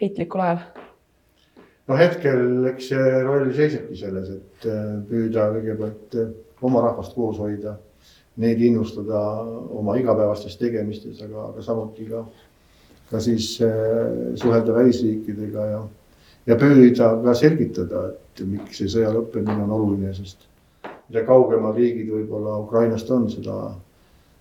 heitlikul 0.00 0.44
ajal? 0.44 0.60
no 1.90 1.98
hetkel, 1.98 2.42
eks 2.70 2.90
see 2.92 3.06
roll 3.26 3.48
seisnebki 3.56 3.98
selles, 3.98 4.30
et 4.36 4.66
äh, 4.70 4.92
püüda 5.08 5.48
kõigepealt 5.56 6.18
äh, 6.22 6.28
oma 6.62 6.84
rahvast 6.84 7.16
koos 7.18 7.40
hoida, 7.42 7.74
neid 8.40 8.60
innustada 8.62 9.20
oma 9.76 9.96
igapäevastes 9.98 10.54
tegemistes, 10.60 11.18
aga, 11.26 11.48
aga 11.50 11.64
samuti 11.66 12.06
ka, 12.12 12.22
ka 13.10 13.22
siis 13.24 13.56
äh, 13.66 14.30
suhelda 14.38 14.76
välisriikidega 14.76 15.66
ja, 15.72 15.82
ja 16.52 16.58
püüda 16.60 17.10
ka 17.24 17.34
selgitada, 17.34 18.06
et 18.14 18.44
miks 18.46 18.78
see 18.78 18.94
sõja 18.94 19.10
lõppemine 19.16 19.66
on 19.66 19.74
oluline, 19.80 20.14
sest 20.14 20.46
mida 21.10 21.26
kaugemal 21.26 21.74
riigid 21.74 22.12
võib-olla 22.14 22.60
Ukrainast 22.62 23.10
on, 23.10 23.26
seda, 23.34 23.72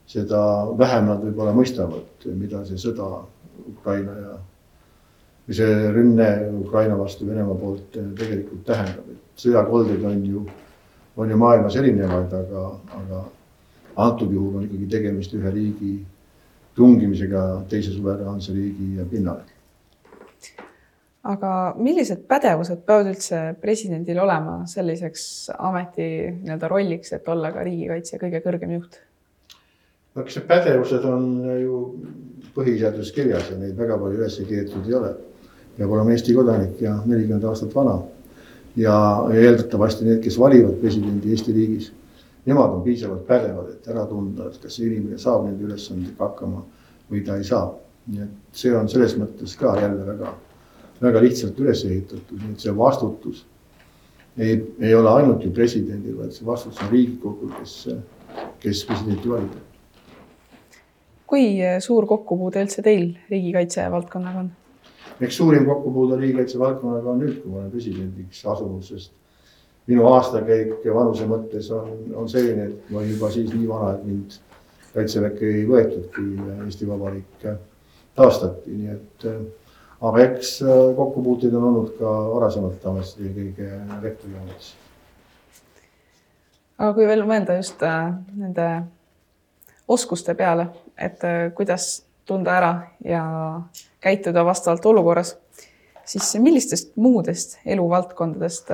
seda 0.10 0.42
vähem 0.78 1.10
nad 1.10 1.22
võib-olla 1.24 1.54
mõistavad, 1.54 2.26
mida 2.34 2.64
see 2.66 2.80
sõda 2.82 3.10
Ukraina 3.70 4.16
ja 4.18 4.38
või 5.50 5.58
see 5.58 5.92
rünne 5.94 6.30
Ukraina 6.62 6.98
vastu 6.98 7.26
Venemaa 7.28 7.58
poolt 7.58 7.94
tegelikult 7.94 8.66
tähendab, 8.68 9.06
et 9.10 9.42
sõjakoldeid 9.42 10.04
on 10.06 10.26
ju, 10.26 10.44
on 11.18 11.30
ju 11.34 11.38
maailmas 11.42 11.78
erinevaid, 11.82 12.34
aga, 12.38 12.66
aga 13.02 13.22
antud 14.06 14.34
juhul 14.34 14.60
on 14.60 14.68
ikkagi 14.68 14.90
tegemist 14.94 15.34
ühe 15.34 15.54
riigi 15.54 15.94
tungimisega 16.78 17.46
teise 17.70 17.96
suveräänse 17.96 18.54
riigi 18.54 19.08
pinnale 19.10 19.48
aga 21.30 21.54
millised 21.82 22.22
pädevused 22.30 22.86
peavad 22.88 23.10
üldse 23.12 23.42
presidendil 23.62 24.22
olema 24.22 24.62
selliseks 24.70 25.24
ameti 25.58 26.08
nii-öelda 26.30 26.70
rolliks, 26.72 27.14
et 27.18 27.28
olla 27.28 27.52
ka 27.52 27.66
riigikaitse 27.66 28.22
kõige 28.22 28.42
kõrgem 28.46 28.78
juht? 28.78 29.02
Eks 30.18 30.40
need 30.40 30.48
pädevused 30.50 31.06
on 31.06 31.28
ju 31.62 31.76
põhiseaduses 32.56 33.14
kirjas 33.16 33.52
ja 33.52 33.58
neid 33.60 33.78
väga 33.78 33.98
palju 34.02 34.18
üles 34.20 34.40
kirjutatud 34.40 34.88
ei 34.90 34.98
ole. 34.98 35.14
peab 35.78 35.92
olema 35.96 36.12
Eesti 36.12 36.34
kodanik 36.36 36.82
ja 36.82 36.98
nelikümmend 37.06 37.44
aastat 37.44 37.76
vana. 37.76 38.00
ja, 38.76 38.96
ja 39.34 39.40
eeldatavasti 39.46 40.06
need, 40.06 40.20
kes 40.24 40.40
valivad 40.40 40.76
presidendi 40.82 41.32
Eesti 41.32 41.54
riigis, 41.54 41.92
nemad 42.46 42.76
on 42.76 42.84
piisavalt 42.84 43.28
pädevad, 43.28 43.70
et 43.74 43.88
ära 43.88 44.06
tunda, 44.06 44.50
et 44.50 44.60
kas 44.62 44.76
see 44.76 44.88
inimene 44.88 45.18
saab 45.18 45.46
nende 45.46 45.64
ülesandega 45.64 46.26
hakkama 46.26 46.66
või 47.12 47.24
ta 47.26 47.38
ei 47.38 47.44
saa. 47.44 47.72
nii 48.10 48.22
et 48.26 48.62
see 48.62 48.76
on 48.76 48.90
selles 48.90 49.16
mõttes 49.18 49.56
ka 49.60 49.76
jälle 49.78 50.06
väga 50.06 50.34
väga 51.02 51.22
lihtsalt 51.24 51.60
üles 51.64 51.84
ehitatud, 51.88 52.38
nii 52.42 52.54
et 52.56 52.64
see 52.66 52.76
vastutus 52.76 53.46
ei, 54.38 54.60
ei 54.80 54.94
ole 54.96 55.12
ainult 55.12 55.44
ju 55.44 55.52
presidendil, 55.56 56.18
vaid 56.20 56.36
see 56.36 56.48
vastutus 56.48 56.82
on 56.84 56.92
Riigikogul, 56.94 57.52
kes, 57.60 57.76
kes 58.64 58.84
presidenti 58.88 59.32
valib. 59.32 59.56
Kui 61.30 61.62
suur 61.86 62.08
kokkupuude 62.10 62.64
üldse 62.66 62.82
teil 62.82 63.12
riigikaitse 63.30 63.86
valdkonnaga 63.92 64.44
on? 64.46 64.50
eks 65.22 65.38
suurim 65.38 65.66
kokkupuude 65.68 66.18
riigikaitse 66.18 66.60
valdkonnaga 66.60 67.14
on 67.14 67.24
nüüd, 67.24 67.40
kui 67.44 67.52
ma 67.54 67.62
olen 67.62 67.72
presidendiks 67.74 68.44
asunud, 68.46 68.84
sest 68.88 69.14
minu 69.90 70.06
aastakäik 70.10 70.86
vanuse 70.94 71.26
mõttes 71.30 71.72
on, 71.76 71.90
on 72.18 72.30
selline, 72.30 72.70
et 72.70 72.92
ma 72.92 73.02
olin 73.02 73.16
juba 73.16 73.32
siis 73.34 73.54
nii 73.54 73.70
vana, 73.70 73.96
et 73.96 74.06
mind 74.06 74.38
kaitseväkke 74.94 75.50
ei 75.60 75.66
võetud, 75.70 76.06
kui 76.16 76.36
Eesti 76.66 76.90
Vabariik 76.90 77.48
taastati, 78.18 78.74
nii 78.76 78.94
et 78.94 79.28
aga 80.02 80.22
eks 80.26 80.54
äh, 80.64 80.84
kokkupuuteid 80.96 81.54
on 81.54 81.66
olnud 81.72 81.96
ka 82.00 82.12
varasemalt 82.34 82.86
ametis, 82.92 83.18
eelkõige 83.20 83.72
rektori 84.04 84.38
ametis. 84.40 84.72
aga 86.78 86.94
kui 86.96 87.08
veel 87.10 87.26
mõelda 87.28 87.58
just 87.60 87.84
nende 87.84 88.70
oskuste 89.90 90.36
peale, 90.38 90.70
et 91.00 91.24
äh, 91.24 91.50
kuidas 91.56 92.04
tunda 92.30 92.56
ära 92.60 92.74
ja 93.06 93.24
käituda 94.02 94.46
vastavalt 94.46 94.86
olukorras, 94.86 95.38
siis 96.06 96.36
millistest 96.42 96.96
muudest 96.96 97.58
eluvaldkondadest, 97.66 98.72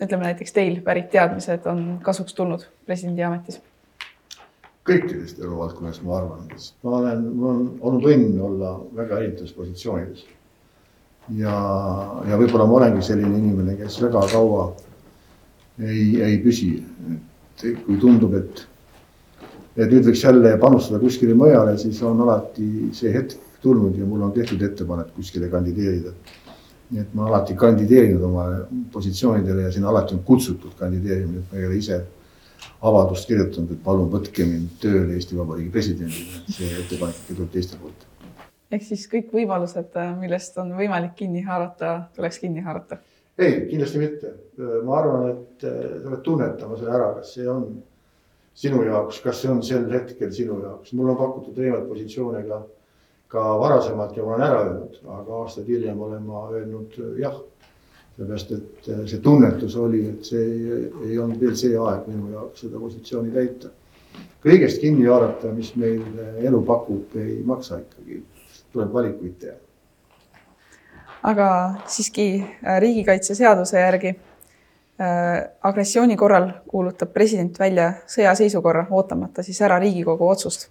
ütleme 0.00 0.30
näiteks 0.30 0.52
teil 0.56 0.80
pärit 0.82 1.10
teadmised 1.12 1.66
on 1.70 1.84
kasuks 2.02 2.34
tulnud 2.34 2.66
presidendi 2.86 3.26
ametis? 3.26 3.60
kõikidest 4.90 5.38
eluvaldkonnast, 5.38 6.02
ma 6.02 6.16
arvan, 6.16 6.46
sest 6.56 6.74
ma 6.82 6.96
olen, 6.98 7.24
mul 7.36 7.50
on 7.50 7.64
olnud 7.86 8.06
õnn 8.10 8.38
olla 8.42 8.70
väga 8.96 9.18
erinevates 9.20 9.52
positsioonides. 9.54 10.24
ja, 11.36 11.56
ja 12.26 12.38
võib-olla 12.40 12.66
ma 12.66 12.78
olengi 12.80 13.04
selline 13.06 13.38
inimene, 13.38 13.76
kes 13.78 14.00
väga 14.02 14.24
kaua 14.32 14.70
ei, 15.78 16.22
ei 16.22 16.38
püsi. 16.42 16.72
et 17.60 17.84
kui 17.84 17.98
tundub, 18.00 18.34
et, 18.40 18.64
et 19.76 19.90
nüüd 19.90 20.06
võiks 20.08 20.24
jälle 20.24 20.56
panustada 20.60 21.00
kuskile 21.02 21.34
mujale, 21.38 21.76
siis 21.78 22.00
on 22.06 22.20
alati 22.24 22.90
see 22.96 23.12
hetk 23.14 23.38
tulnud 23.62 23.96
ja 23.98 24.06
mul 24.08 24.22
on 24.26 24.32
tehtud 24.32 24.62
ettepanek 24.62 25.14
kuskile 25.14 25.48
kandideerida. 25.48 26.12
nii 26.90 27.00
et 27.04 27.12
ma 27.14 27.28
alati 27.28 27.54
kandideerinud 27.54 28.22
oma 28.26 28.44
positsioonidele 28.92 29.62
ja 29.62 29.72
sinna 29.72 29.88
alati 29.92 30.16
on 30.16 30.24
kutsutud 30.26 30.72
kandideerima, 30.78 31.38
et 31.38 31.52
ma 31.52 31.58
ei 31.58 31.66
ole 31.66 31.76
ise 31.78 32.00
avaldust 32.82 33.28
kirjutanud, 33.28 33.70
et 33.70 33.82
palun 33.84 34.08
võtke 34.10 34.46
mind 34.46 34.72
tööle 34.82 35.14
Eesti 35.14 35.38
Vabariigi 35.38 35.70
presidendina, 35.70 36.40
see 36.50 36.72
ettepanek 36.80 37.20
ikka 37.22 37.36
tuleb 37.36 37.52
teiste 37.52 37.78
poolt. 37.78 38.08
ehk 38.70 38.82
siis 38.88 39.06
kõik 39.12 39.30
võimalused, 39.36 39.94
millest 40.18 40.58
on 40.58 40.74
võimalik 40.80 41.14
kinni 41.22 41.44
haarata, 41.46 41.92
tuleks 42.16 42.42
kinni 42.42 42.66
haarata? 42.66 42.98
ei, 43.38 43.66
kindlasti 43.70 44.02
mitte. 44.02 44.34
ma 44.84 44.98
arvan, 44.98 45.30
et 45.30 45.64
äh, 45.64 45.78
sa 46.02 46.10
pead 46.10 46.26
tunnetama 46.26 46.76
selle 46.76 46.96
ära, 46.98 47.12
kas 47.20 47.36
see 47.36 47.46
on 47.48 47.68
sinu 48.54 48.82
jaoks, 48.84 49.20
kas 49.24 49.42
see 49.42 49.50
on 49.50 49.62
sel 49.62 49.86
hetkel 49.92 50.32
sinu 50.32 50.60
jaoks. 50.62 50.92
mulle 50.92 51.14
on 51.14 51.16
pakutud 51.16 51.58
erinevaid 51.58 51.88
positsioone 51.88 52.42
ka, 52.48 52.62
ka 53.28 53.46
varasemalt 53.60 54.16
ja 54.16 54.24
ma 54.24 54.34
olen 54.34 54.46
ära 54.48 54.64
öelnud, 54.64 55.00
aga 55.20 55.40
aastaid 55.44 55.68
hiljem 55.68 56.00
olen 56.00 56.22
ma 56.22 56.48
öelnud 56.50 56.98
jah 57.18 57.38
sellepärast, 58.20 58.52
et 58.52 58.88
äh, 58.88 59.06
see 59.08 59.20
tunnetus 59.24 59.76
oli, 59.76 60.02
et 60.08 60.24
see 60.24 60.40
ei, 60.42 60.88
ei 61.08 61.18
olnud 61.18 61.40
veel 61.40 61.56
see 61.56 61.76
aeg 61.78 62.08
minu 62.10 62.32
jaoks 62.34 62.66
seda 62.66 62.80
positsiooni 62.80 63.32
täita. 63.32 63.70
kõigest 64.44 64.80
kinni 64.80 65.06
haarata, 65.06 65.52
mis 65.56 65.72
meil 65.76 66.02
äh, 66.18 66.44
elu 66.48 66.60
pakub, 66.66 67.16
ei 67.16 67.40
maksa 67.46 67.80
ikkagi, 67.80 68.22
tuleb 68.72 68.92
valikuid 68.92 69.38
teha. 69.40 69.56
aga 71.22 71.48
siiski 71.86 72.26
äh, 72.42 72.80
riigikaitseseaduse 72.80 73.80
järgi 73.80 74.14
agressiooni 75.00 76.16
korral 76.20 76.50
kuulutab 76.68 77.08
president 77.14 77.56
välja 77.58 77.86
sõjaseisukorra, 78.10 78.82
ootamata 78.92 79.42
siis 79.42 79.60
ära 79.64 79.78
Riigikogu 79.80 80.28
otsust 80.28 80.66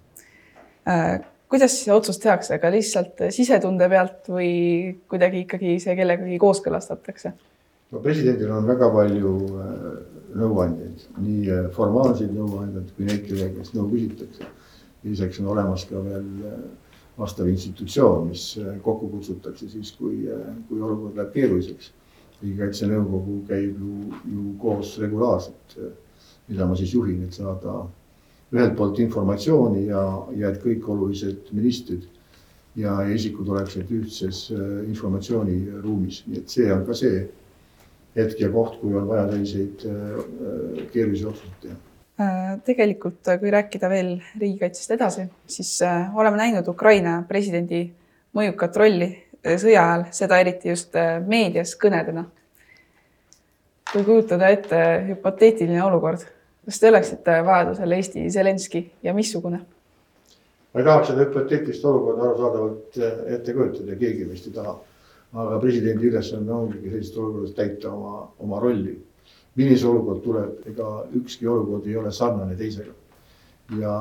äh, 0.85 1.17
kuidas 1.49 1.75
see 1.81 1.93
otsus 1.93 2.19
tehakse, 2.21 2.55
aga 2.59 2.71
lihtsalt 2.73 3.23
sisetunde 3.33 3.89
pealt 3.89 4.27
või 4.29 4.51
kuidagi 5.09 5.45
ikkagi 5.45 5.77
see 5.81 5.95
kellegagi 5.97 6.37
kooskõlastatakse? 6.41 7.33
no 7.89 8.01
presidendil 8.05 8.51
on 8.53 8.67
väga 8.69 8.89
palju 8.93 9.31
äh, 9.57 9.85
nõuandjaid, 10.37 11.07
nii 11.17 11.47
äh, 11.55 11.69
formaalseid 11.73 12.35
nõuandjaid 12.35 12.91
kui 12.93 13.07
neid, 13.07 13.23
kelle 13.25 13.49
käest 13.55 13.73
nõu 13.77 13.87
küsitakse. 13.89 14.45
lisaks 15.03 15.39
on 15.41 15.47
olemas 15.55 15.87
ka 15.89 16.03
veel 16.05 16.27
äh, 16.45 16.59
vastav 17.17 17.49
institutsioon, 17.49 18.29
mis 18.29 18.43
kokku 18.83 19.09
kutsutakse 19.09 19.67
siis, 19.67 19.89
kui, 19.97 20.21
kui 20.69 20.77
olukord 20.79 21.17
läheb 21.17 21.33
keeruliseks. 21.33 21.89
Riigikaitse 22.41 22.87
Nõukogu 22.87 23.41
käib 23.47 23.79
ju, 23.79 24.19
ju 24.33 24.43
koos 24.61 24.97
regulaarselt, 25.01 25.75
mida 26.49 26.67
ma 26.67 26.77
siis 26.79 26.93
juhin, 26.93 27.23
et 27.25 27.35
saada 27.35 27.81
ühelt 28.53 28.75
poolt 28.77 28.99
informatsiooni 29.03 29.85
ja, 29.89 30.03
ja 30.37 30.49
et 30.49 30.61
kõik 30.63 30.87
olulised 30.89 31.51
ministrid 31.53 32.07
ja 32.79 32.95
isikud 33.13 33.49
oleksid 33.49 33.91
ühtses 33.93 34.47
äh, 34.53 34.63
informatsiooniruumis, 34.89 36.23
nii 36.29 36.41
et 36.41 36.55
see 36.55 36.69
on 36.73 36.85
ka 36.87 36.95
see 36.97 37.21
hetk 38.15 38.41
ja 38.41 38.49
koht, 38.53 38.79
kui 38.81 38.95
on 38.97 39.07
vaja 39.09 39.27
selliseid 39.29 39.85
äh, 39.89 40.81
keerulisi 40.93 41.29
otsuseid 41.29 41.61
teha. 41.65 41.77
Äh, 42.19 42.51
tegelikult, 42.65 43.21
kui 43.41 43.53
rääkida 43.53 43.89
veel 43.91 44.15
riigikaitsest 44.39 44.97
edasi, 44.97 45.27
siis 45.47 45.75
oleme 45.83 46.41
näinud 46.41 46.67
Ukraina 46.71 47.19
presidendi 47.29 47.85
mõjukat 48.35 48.77
rolli 48.81 49.09
sõja 49.43 49.85
ajal, 49.85 50.03
seda 50.11 50.39
eriti 50.39 50.69
just 50.69 50.95
meedias 51.27 51.75
kõnedena. 51.79 52.25
kui 53.91 54.03
kujutada 54.03 54.49
ette 54.53 54.79
hüpoteetiline 55.07 55.83
olukord 55.83 56.25
kas 56.69 56.79
te 56.79 56.89
oleksite 56.89 57.39
vajadusel 57.45 57.91
Eesti 57.91 58.29
Zelenski 58.29 58.83
ja 59.03 59.13
missugune? 59.13 59.59
ma 60.73 60.81
ei 60.81 60.85
tahaks 60.85 61.07
seda 61.09 61.23
hüpoteetilist 61.25 61.85
olukorda 61.89 62.27
arusaadavalt 62.27 62.97
ette 63.35 63.53
kujutada 63.57 63.95
keegi 63.97 64.27
meist 64.29 64.47
ei 64.47 64.53
taha. 64.53 64.75
aga 65.33 65.57
presidendi 65.63 66.11
ülesanne 66.11 66.51
ongi 66.53 66.81
sellises 66.83 67.17
olukorras 67.17 67.55
täita 67.57 67.89
oma, 67.91 68.27
oma 68.39 68.59
rolli. 68.59 68.93
milline 69.55 69.77
see 69.77 69.89
olukord 69.89 70.21
tuleb, 70.23 70.67
ega 70.69 70.91
ükski 71.21 71.47
olukord 71.49 71.87
ei 71.87 71.97
ole 71.97 72.11
sarnane 72.11 72.55
teisega. 72.55 72.93
ja, 73.79 73.95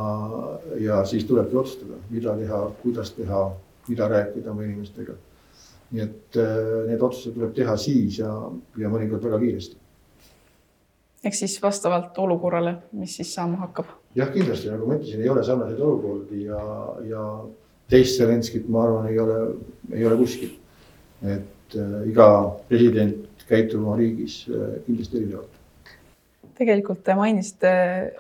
ja 0.80 1.04
siis 1.04 1.24
tulebki 1.24 1.56
otsustada, 1.56 1.96
mida 2.10 2.36
teha, 2.36 2.60
kuidas 2.82 3.12
teha, 3.16 3.42
mida 3.88 4.08
rääkida 4.08 4.50
oma 4.50 4.62
inimestega. 4.68 5.16
Nii 5.90 6.04
et 6.04 6.36
eh, 6.36 6.64
need 6.90 7.02
otsused 7.02 7.36
tuleb 7.36 7.52
teha 7.56 7.76
siis 7.80 8.18
ja, 8.20 8.32
ja 8.76 8.90
mõnikord 8.92 9.24
väga 9.24 9.38
kiiresti 9.44 9.78
ehk 11.24 11.34
siis 11.34 11.62
vastavalt 11.62 12.18
olukorrale, 12.18 12.74
mis 12.92 13.16
siis 13.16 13.34
saama 13.34 13.56
hakkab. 13.64 13.86
jah, 14.14 14.30
kindlasti, 14.32 14.70
nagu 14.70 14.86
ma 14.86 14.98
ütlesin, 14.98 15.22
ei 15.22 15.28
ole 15.28 15.44
sarnaseid 15.44 15.80
olukordi 15.80 16.44
ja, 16.44 16.62
ja 17.08 17.24
teist 17.90 18.18
Zelenskit, 18.18 18.68
ma 18.68 18.84
arvan, 18.84 19.08
ei 19.10 19.18
ole, 19.18 19.38
ei 19.92 20.06
ole 20.06 20.16
kuskil. 20.16 20.54
et 21.22 21.76
äh, 21.76 22.08
iga 22.08 22.28
president 22.68 23.46
käitub 23.48 23.82
oma 23.82 23.96
riigis 23.98 24.44
äh, 24.50 24.78
kindlasti 24.86 25.16
erinevalt. 25.18 25.56
tegelikult 26.58 27.02
te 27.04 27.14
mainisite 27.14 27.70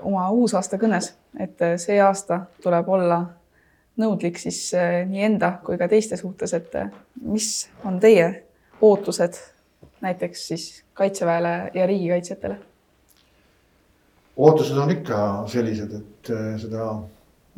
oma 0.02 0.28
uusaasta 0.30 0.78
kõnes, 0.82 1.12
et 1.38 1.62
äh, 1.62 1.76
see 1.78 2.00
aasta 2.02 2.42
tuleb 2.62 2.88
olla 2.88 3.24
nõudlik 3.98 4.38
siis 4.40 4.60
äh, 4.78 5.02
nii 5.08 5.26
enda 5.32 5.52
kui 5.64 5.78
ka 5.78 5.88
teiste 5.90 6.16
suhtes, 6.20 6.54
et 6.56 6.74
äh, 6.78 6.90
mis 7.26 7.68
on 7.88 7.98
teie 8.02 8.28
ootused 8.80 9.38
näiteks 10.04 10.48
siis 10.52 10.66
kaitseväele 10.94 11.54
ja 11.74 11.86
riigikaitsjatele? 11.86 12.58
ootused 14.38 14.76
on 14.78 14.90
ikka 14.94 15.20
sellised, 15.50 15.94
et 15.98 16.30
äh, 16.30 16.50
seda 16.62 16.92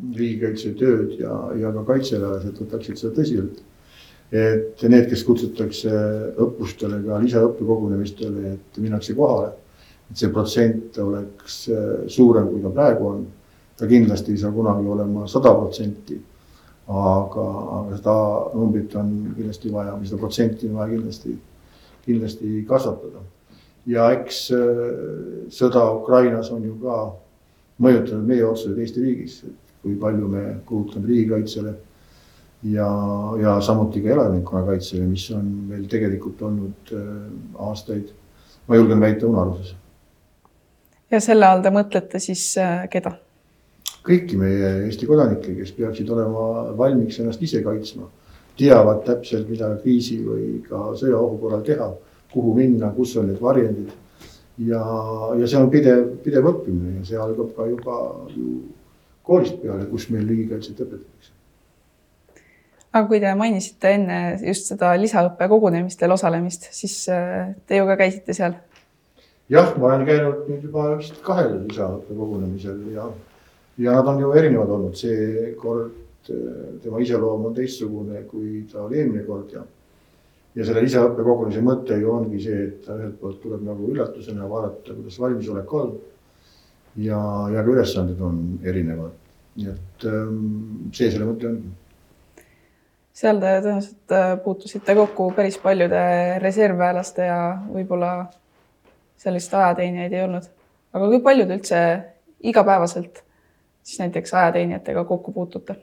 riigikaitsetööd 0.01 1.19
ja, 1.19 1.35
ja 1.61 1.73
ka 1.75 1.83
kaitseväelased 1.91 2.57
võtaksid 2.63 2.97
seda 2.97 3.13
tõsiselt. 3.19 3.61
et 4.31 4.81
need, 4.87 5.09
kes 5.11 5.25
kutsutakse 5.27 5.91
õppustele, 6.39 7.01
ka 7.05 7.19
lisaõppekogunemistele, 7.21 8.55
et 8.55 8.79
minnakse 8.81 9.13
kohale. 9.13 9.51
et 10.09 10.17
see 10.17 10.31
protsent 10.33 10.97
oleks 10.97 11.59
suurem, 12.07 12.47
kui 12.49 12.63
ta 12.63 12.73
praegu 12.73 13.07
on. 13.11 13.21
ta 13.77 13.87
kindlasti 13.87 14.31
ei 14.31 14.37
saa 14.37 14.51
kunagi 14.51 14.87
olema 14.87 15.27
sada 15.27 15.53
protsenti. 15.53 16.17
Aga, 16.91 17.45
aga 17.79 17.99
seda 17.99 18.15
numbrit 18.53 18.95
on 18.99 19.11
kindlasti 19.35 19.71
vaja, 19.73 19.93
või 19.97 20.09
seda 20.09 20.19
protsenti 20.19 20.69
on 20.69 20.79
vaja 20.79 20.95
kindlasti, 20.95 21.35
kindlasti 22.05 22.65
kasvatada 22.67 23.21
ja 23.89 24.09
eks 24.15 24.43
äh, 24.53 24.81
sõda 25.53 25.85
Ukrainas 25.95 26.51
on 26.53 26.65
ju 26.65 26.75
ka 26.81 26.97
mõjutanud 27.81 28.27
meie 28.27 28.45
otsuseid 28.45 28.81
Eesti 28.81 29.05
riigis, 29.05 29.39
et 29.47 29.73
kui 29.81 29.95
palju 29.99 30.27
me 30.29 30.43
kulutame 30.65 31.09
riigikaitsele 31.09 31.73
ja, 32.69 32.89
ja 33.41 33.55
samuti 33.61 34.03
ka 34.03 34.13
elanikkonnakaitsele, 34.15 35.07
mis 35.09 35.25
on 35.33 35.47
meil 35.71 35.87
tegelikult 35.89 36.41
olnud 36.45 36.93
äh, 36.93 37.09
aastaid, 37.69 38.13
ma 38.67 38.77
julgen 38.77 39.01
väita, 39.01 39.27
unaruses. 39.27 39.75
ja 41.11 41.19
selle 41.19 41.49
all 41.49 41.65
te 41.65 41.73
mõtlete 41.73 42.21
siis 42.21 42.45
äh, 42.61 42.85
keda? 42.89 43.17
Kõiki 44.05 44.37
meie 44.39 44.71
Eesti 44.85 45.07
kodanikke, 45.09 45.53
kes 45.59 45.73
peaksid 45.77 46.09
olema 46.09 46.71
valmiks 46.77 47.19
ennast 47.21 47.41
ise 47.43 47.61
kaitsma, 47.65 48.07
teavad 48.57 49.03
täpselt, 49.05 49.49
mida 49.49 49.69
kriisi 49.81 50.19
või 50.25 50.61
ka 50.67 50.91
sõjaohu 50.99 51.37
korral 51.41 51.65
teha 51.65 51.91
kuhu 52.31 52.53
minna, 52.55 52.91
kus 52.95 53.15
on 53.19 53.29
need 53.31 53.41
varjendid. 53.41 53.91
ja, 54.61 54.81
ja 55.39 55.47
see 55.47 55.57
on 55.57 55.69
pidev, 55.73 56.01
pidev 56.23 56.47
õppimine 56.51 56.99
ja 56.99 57.05
see 57.07 57.19
algab 57.19 57.53
ka 57.55 57.65
juba 57.69 57.97
ju 58.33 58.61
koolist 59.25 59.61
peale, 59.61 59.85
kus 59.89 60.09
meil 60.11 60.27
riigikaitset 60.27 60.81
õpetatakse. 60.83 61.31
aga 62.91 63.07
kui 63.07 63.21
te 63.23 63.31
mainisite 63.39 63.95
enne 63.97 64.19
just 64.43 64.69
seda 64.73 64.91
lisaõppe 64.99 65.47
kogunemistel 65.51 66.11
osalemist, 66.17 66.67
siis 66.75 66.97
äh, 67.09 67.55
te 67.65 67.79
ju 67.79 67.87
ka 67.89 67.97
käisite 68.03 68.35
seal? 68.37 68.57
jah, 69.49 69.73
ma 69.77 69.91
olen 69.91 70.05
käinud 70.07 70.47
nüüd 70.49 70.69
juba 70.69 70.91
vist 70.97 71.19
kahel 71.25 71.57
lisaõppe 71.65 72.15
kogunemisel 72.15 72.79
ja, 72.95 73.07
ja 73.81 73.97
nad 73.97 74.07
on 74.07 74.21
ju 74.21 74.31
erinevad 74.37 74.69
olnud, 74.77 74.95
see 74.97 75.51
kord 75.59 76.29
äh, 76.29 76.79
tema 76.83 77.01
iseloom 77.01 77.49
on 77.49 77.55
teistsugune, 77.57 78.23
kui 78.29 78.65
ta 78.71 78.85
oli 78.85 79.01
eelmine 79.01 79.25
kord 79.27 79.53
ja 79.55 79.65
ja 80.55 80.65
selle 80.67 80.83
lisaõppekogunemise 80.83 81.63
mõte 81.63 81.97
ju 82.01 82.11
ongi 82.11 82.41
see, 82.43 82.63
et 82.67 82.79
ta 82.85 82.97
ühelt 82.97 83.19
poolt 83.21 83.39
tuleb 83.43 83.61
nagu 83.65 83.91
üllatusena 83.93 84.49
vaadata, 84.51 84.95
kuidas 84.97 85.19
valmisolek 85.21 85.73
on. 85.79 85.93
ja, 86.99 87.19
ja 87.53 87.63
ka 87.63 87.71
ülesanded 87.71 88.19
on 88.19 88.41
erinevad, 88.67 89.13
nii 89.55 89.69
et 89.71 90.07
ähm, 90.09 90.41
see 90.91 91.07
selle 91.11 91.29
mõte 91.29 91.47
ongi. 91.47 91.71
seal 93.15 93.39
te 93.39 93.55
tõenäoliselt 93.63 94.15
äh, 94.17 94.35
puutusite 94.43 94.95
kokku 94.99 95.31
päris 95.37 95.57
paljude 95.63 96.03
reservväelaste 96.43 97.31
ja 97.31 97.41
võib-olla 97.71 98.13
sellist 99.21 99.53
ajateenijaid 99.53 100.13
ei 100.13 100.25
olnud. 100.27 100.51
aga 100.91 101.11
kui 101.13 101.23
palju 101.23 101.47
te 101.47 101.59
üldse 101.61 101.81
igapäevaselt 102.51 103.23
siis 103.83 103.99
näiteks 103.99 104.33
ajateenijatega 104.33 105.03
kokku 105.03 105.31
puutute? 105.31 105.75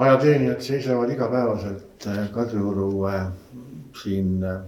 ajateenijad 0.00 0.60
seisavad 0.60 1.10
igapäevaselt 1.10 2.06
äh, 2.06 2.30
Kadrioru 2.32 3.04
äh, 3.04 3.26
siin 4.02 4.44
äh, 4.44 4.62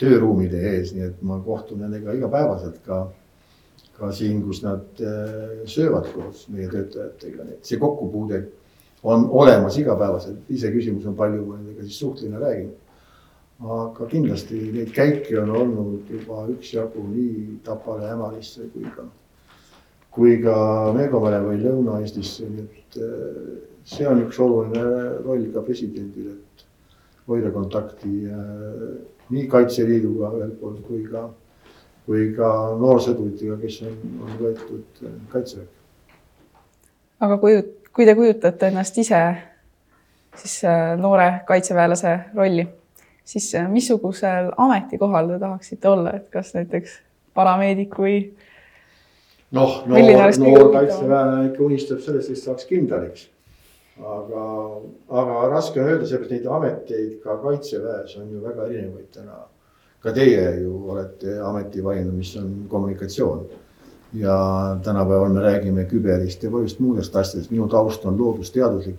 tööruumide 0.00 0.58
ees, 0.70 0.90
nii 0.96 1.04
et 1.10 1.20
ma 1.22 1.38
kohtun 1.44 1.84
nendega 1.84 2.12
igapäevaselt 2.16 2.80
ka, 2.86 3.04
ka 3.94 4.10
siin, 4.12 4.42
kus 4.42 4.64
nad 4.64 5.02
söövad 5.70 6.08
koos 6.10 6.48
meie 6.50 6.66
töötajatega, 6.72 7.44
nii 7.44 7.58
et 7.60 7.70
see 7.70 7.78
kokkupuude 7.78 8.40
on 9.04 9.28
olemas 9.30 9.78
igapäevaselt, 9.78 10.50
iseküsimus 10.50 11.06
on 11.06 11.14
palju 11.14 11.44
ma 11.46 11.60
nendega 11.60 11.86
siis 11.86 11.98
suhtlen 11.98 12.34
ja 12.34 12.42
räägin. 12.42 12.72
aga 13.64 14.06
kindlasti 14.10 14.58
neid 14.74 14.90
käike 14.92 15.36
on 15.40 15.50
olnud 15.50 16.08
juba 16.10 16.48
üksjagu 16.50 17.04
nii 17.06 17.60
Tapale, 17.64 18.10
Ämarisse 18.10 18.66
kui 18.72 18.82
ka, 18.96 19.04
kui 20.14 20.38
ka 20.42 20.56
Meegamere 20.94 21.40
või 21.42 21.58
Lõuna-Eestisse, 21.62 22.46
nii 22.48 22.64
et 22.64 22.98
see 23.84 24.06
on 24.08 24.22
üks 24.24 24.38
oluline 24.40 24.82
roll 25.24 25.48
ka 25.52 25.62
presidendil, 25.64 26.32
et 26.32 26.66
hoida 27.28 27.50
kontakti 27.52 28.12
äh, 28.28 28.84
nii 29.32 29.46
Kaitseliiduga 29.52 30.32
ühelt 30.38 30.58
poolt 30.60 30.84
kui 30.88 31.02
ka, 31.08 31.26
kui 32.06 32.28
ka 32.36 32.50
noorsõduritega, 32.80 33.58
kes 33.62 33.80
on, 33.88 33.98
on 34.24 34.38
võetud 34.40 35.02
äh, 35.04 35.18
kaitseväkke. 35.32 35.82
aga 37.24 37.38
kui, 37.40 37.58
kui 37.92 38.08
te 38.08 38.16
kujutate 38.16 38.72
ennast 38.72 38.98
ise 39.00 39.20
siis 40.40 40.56
äh, 40.68 40.94
noore 41.00 41.28
kaitseväelase 41.48 42.16
rolli, 42.34 42.66
siis 43.24 43.52
missugusel 43.68 44.50
ametikohal 44.56 45.34
te 45.34 45.38
tahaksite 45.44 45.88
olla, 45.88 46.16
et 46.18 46.28
kas 46.32 46.54
näiteks 46.56 46.98
parameedik 47.36 48.00
või? 48.00 48.18
Noh, 49.54 49.78
noor, 49.86 50.34
noor 50.42 50.72
kaitseväelane 50.74 51.46
ikka 51.52 51.64
unistab 51.64 52.02
sellest, 52.04 52.34
et 52.34 52.42
saaks 52.42 52.66
kindraliks 52.68 53.28
aga, 54.02 54.44
aga 55.10 55.48
raske 55.52 55.80
on 55.80 55.88
öelda, 55.88 56.06
seepärast 56.08 56.32
neid 56.34 56.46
ameteid 56.50 57.18
ka 57.22 57.36
kaitseväes 57.42 58.16
on 58.18 58.30
ju 58.32 58.40
väga 58.42 58.66
erinevaid 58.66 59.10
täna. 59.14 59.44
ka 60.02 60.12
teie 60.12 60.60
ju 60.60 60.72
olete 60.92 61.38
ameti 61.40 61.84
valinud, 61.84 62.14
mis 62.14 62.36
on 62.36 62.66
kommunikatsioon. 62.68 63.46
ja 64.14 64.78
tänapäeval 64.82 65.32
me 65.32 65.40
räägime 65.40 65.84
küberist 65.84 66.42
ja 66.42 66.50
paljust 66.50 66.78
muudest 66.80 67.16
asjadest, 67.16 67.50
minu 67.50 67.68
taust 67.68 68.04
on 68.04 68.18
loodusteaduslik. 68.18 68.98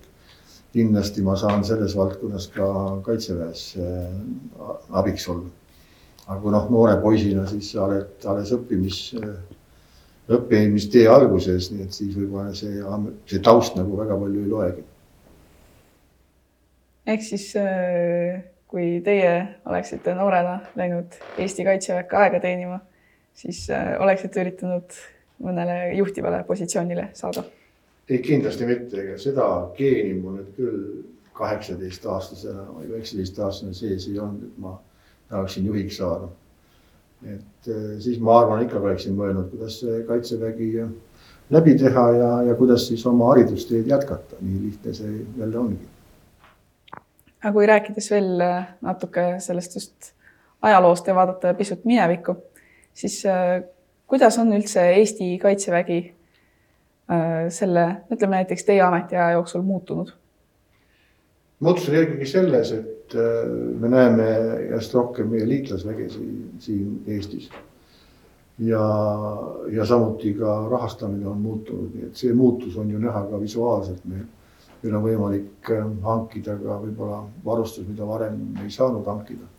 kindlasti 0.72 1.22
ma 1.22 1.36
saan 1.36 1.64
selles 1.64 1.96
valdkonnas 1.96 2.48
ka 2.48 3.00
kaitseväes 3.02 3.76
äh, 3.78 4.70
abiks 4.90 5.28
olla. 5.28 5.48
aga 6.26 6.40
kui 6.40 6.52
noh, 6.52 6.70
noore 6.70 6.96
poisina, 7.00 7.46
siis 7.46 7.72
sa 7.72 7.84
oled 7.84 8.24
alles 8.24 8.52
õppimis 8.52 9.14
äh, 9.20 9.36
õppimistee 10.32 11.06
alguses, 11.10 11.70
nii 11.70 11.86
et 11.86 11.94
siis 11.94 12.14
võib-olla 12.16 12.52
see, 12.56 12.82
see 13.30 13.42
taust 13.44 13.76
nagu 13.78 13.98
väga 13.98 14.18
palju 14.18 14.42
ei 14.42 14.50
loegi. 14.50 14.84
ehk 17.06 17.22
siis 17.22 17.52
äh, 17.60 18.40
kui 18.66 19.00
teie 19.06 19.34
oleksite 19.66 20.14
noorena 20.18 20.58
läinud 20.76 21.14
Eesti 21.38 21.64
Kaitseväkke 21.64 22.16
aega 22.18 22.40
teenima, 22.42 22.80
siis 23.34 23.68
äh, 23.70 23.94
oleksite 24.02 24.42
üritanud 24.42 24.96
mõnele 25.42 25.94
juhtivale 25.94 26.42
positsioonile 26.48 27.10
saada? 27.14 27.44
ei, 28.08 28.18
kindlasti 28.18 28.66
mitte, 28.66 29.02
ega 29.02 29.18
seda 29.22 29.46
geeni 29.78 30.16
mul 30.18 30.40
nüüd 30.40 30.50
küll 30.58 30.82
kaheksateistaastasena 31.36 32.66
või 32.72 32.90
üheksateistaastasena 32.94 33.74
sees 33.76 34.08
ei 34.10 34.18
olnud, 34.18 34.48
et 34.48 34.58
ma 34.62 34.74
tahaksin 35.30 35.66
juhiks 35.70 35.98
saada 36.00 36.30
et 37.24 37.68
eh, 37.68 37.98
siis 38.02 38.18
ma 38.20 38.40
arvan, 38.40 38.64
ikkagi 38.66 38.90
oleksin 38.90 39.16
mõelnud, 39.16 39.48
kuidas 39.52 39.78
kaitsevägi 40.08 40.70
läbi 41.54 41.76
teha 41.78 42.06
ja, 42.16 42.30
ja 42.50 42.56
kuidas 42.58 42.88
siis 42.88 43.04
oma 43.06 43.30
haridusteed 43.32 43.88
jätkata, 43.88 44.40
nii 44.40 44.66
lihtne 44.66 44.94
see 44.96 45.14
jälle 45.38 45.58
ongi. 45.58 45.88
aga 47.42 47.52
kui 47.54 47.70
rääkides 47.70 48.10
veel 48.10 48.44
eh, 48.44 48.68
natuke 48.82 49.28
sellest 49.44 49.78
just 49.78 50.12
ajaloost 50.62 51.06
ja 51.06 51.14
vaadata 51.14 51.54
pisut 51.54 51.84
minevikku, 51.84 52.36
siis 52.94 53.22
eh, 53.24 53.62
kuidas 54.06 54.38
on 54.38 54.52
üldse 54.52 54.90
Eesti 54.98 55.36
kaitsevägi 55.42 56.02
selle, 57.54 57.82
ütleme 58.10 58.40
näiteks 58.40 58.64
teie 58.66 58.80
ametiaja 58.82 59.36
jooksul 59.36 59.62
muutunud? 59.62 60.08
Muutus 61.60 61.88
oli 61.88 62.00
eelkõige 62.00 62.28
selles, 62.28 62.72
et 62.76 63.16
äh, 63.16 63.48
me 63.80 63.90
näeme 63.92 64.26
järjest 64.26 64.94
rohkem 64.94 65.30
meie 65.32 65.48
liitlasväge 65.48 66.08
siin, 66.12 67.02
Eestis. 67.06 67.48
ja, 68.58 68.84
ja 69.72 69.86
samuti 69.86 70.34
ka 70.34 70.56
rahastamine 70.70 71.28
on 71.28 71.40
muutunud, 71.40 71.92
nii 71.94 72.08
et 72.10 72.16
see 72.16 72.34
muutus 72.34 72.76
on 72.76 72.90
ju 72.90 72.98
näha 72.98 73.26
ka 73.30 73.40
visuaalselt 73.40 74.04
meil. 74.04 74.24
meil 74.82 74.94
on 74.94 75.02
võimalik 75.02 75.70
äh, 75.72 75.84
hankida 76.02 76.56
ka 76.60 76.80
võib-olla 76.82 77.24
varustus, 77.44 77.86
mida 77.88 78.06
varem 78.06 78.40
ei 78.64 78.70
saanud 78.70 79.06
hankida. 79.06 79.52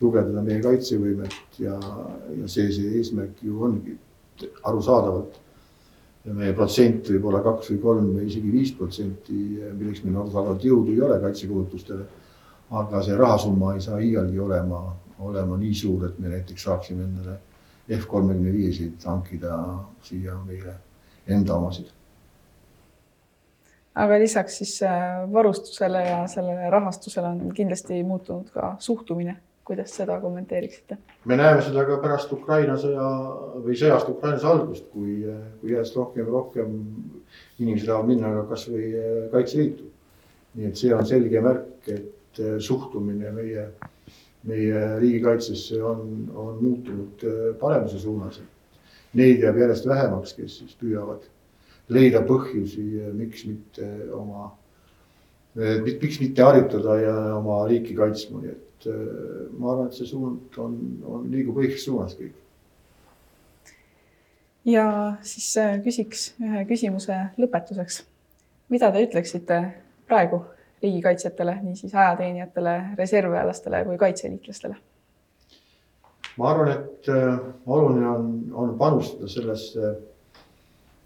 tugevdada 0.00 0.42
meie 0.42 0.62
kaitsevõimet 0.64 1.58
ja, 1.60 1.74
ja 2.36 2.46
see, 2.48 2.70
see 2.72 2.96
eesmärk 2.98 3.42
ju 3.44 3.62
ongi 3.64 3.98
arusaadavalt 4.64 5.34
meie 6.24 6.52
protsent 6.52 7.08
võib 7.08 7.24
olla 7.30 7.40
kaks 7.44 7.70
või 7.72 7.78
kolm 7.82 8.08
või 8.16 8.26
isegi 8.28 8.50
viis 8.52 8.72
protsenti, 8.76 9.38
milleks 9.72 10.02
meil 10.04 10.18
arusaadavalt 10.20 10.64
jõudu 10.64 10.92
ei 10.92 11.00
ole 11.06 11.20
kaitsekulutustele 11.22 12.04
aga 12.70 13.02
see 13.02 13.16
rahasumma 13.18 13.74
ei 13.74 13.80
saa 13.80 13.98
iialgi 13.98 14.38
olema, 14.38 14.80
olema 15.18 15.56
nii 15.58 15.74
suur, 15.74 16.06
et 16.08 16.18
me 16.18 16.30
näiteks 16.30 16.66
saaksime 16.68 17.04
endale 17.04 17.38
F 17.96 18.06
kolmekümne 18.06 18.52
viiesid 18.54 19.02
hankida 19.04 19.56
siia 20.06 20.36
meile 20.46 20.76
enda 21.26 21.56
omasid. 21.56 21.88
aga 24.00 24.18
lisaks 24.22 24.58
siis 24.58 24.76
äh, 24.86 25.32
varustusele 25.32 26.02
ja 26.04 26.26
sellele 26.30 26.70
rahastusele 26.70 27.26
on 27.26 27.54
kindlasti 27.54 28.02
muutunud 28.04 28.50
ka 28.54 28.76
suhtumine. 28.78 29.36
Kuidas 29.64 29.94
seda 29.96 30.18
kommenteeriksite? 30.20 30.98
me 31.24 31.36
näeme 31.36 31.62
seda 31.62 31.84
ka 31.86 31.98
pärast 32.02 32.32
Ukraina 32.32 32.76
sõja 32.80 33.06
või 33.64 33.76
sõjast 33.78 34.08
Ukrainas 34.12 34.44
algust, 34.48 34.86
kui, 34.92 35.20
kui 35.60 35.74
järjest 35.74 35.96
rohkem 35.96 36.24
ja 36.24 36.32
rohkem 36.32 36.76
inimesi 37.58 37.86
tahavad 37.86 38.08
minna 38.10 38.32
ka 38.38 38.46
kasvõi 38.54 38.92
Kaitseliitu. 39.32 39.90
nii 40.54 40.66
et 40.66 40.80
see 40.80 40.94
on 40.94 41.06
selge 41.06 41.40
märk, 41.44 41.88
et 41.88 42.40
äh, 42.42 42.56
suhtumine 42.58 43.30
meie, 43.30 43.66
meie 44.50 44.80
riigikaitsesse 44.98 45.82
on, 45.82 46.00
on 46.34 46.56
muutunud 46.62 47.22
äh, 47.22 47.44
paremuse 47.60 48.00
suunas. 48.02 48.40
Neid 49.14 49.44
jääb 49.44 49.58
järjest 49.58 49.86
vähemaks, 49.86 50.34
kes 50.38 50.56
siis 50.58 50.74
püüavad 50.80 51.22
leida 51.90 52.22
põhjusi, 52.26 52.82
miks 53.18 53.44
mitte 53.48 53.86
oma, 54.14 54.48
miks 55.56 56.20
mitte 56.22 56.44
harjutada 56.46 56.98
ja 57.00 57.14
oma 57.36 57.64
riiki 57.66 57.96
kaitsma, 57.98 58.42
nii 58.42 58.52
et 58.52 58.69
ma 58.86 59.72
arvan, 59.72 59.88
et 59.88 59.96
see 59.98 60.08
suund 60.08 60.58
on, 60.62 60.76
on, 61.04 61.26
liigub 61.32 61.58
õiges 61.62 61.84
suunas 61.84 62.14
kõik. 62.18 62.36
ja 64.64 64.86
siis 65.26 65.52
küsiks 65.84 66.30
ühe 66.40 66.64
küsimuse 66.68 67.18
lõpetuseks. 67.40 68.02
mida 68.68 68.92
te 68.92 69.04
ütleksite 69.04 69.60
praegu 70.08 70.44
riigikaitsjatele, 70.82 71.58
niisiis 71.62 71.94
ajateenijatele, 71.94 72.76
reservväelastele 72.98 73.84
kui 73.84 73.98
kaitseliitlastele? 73.98 74.76
ma 76.38 76.50
arvan, 76.50 76.70
et 76.72 77.08
äh, 77.12 77.40
oluline 77.66 78.08
on, 78.08 78.30
on 78.52 78.78
panustada 78.78 79.28
sellesse 79.28 79.96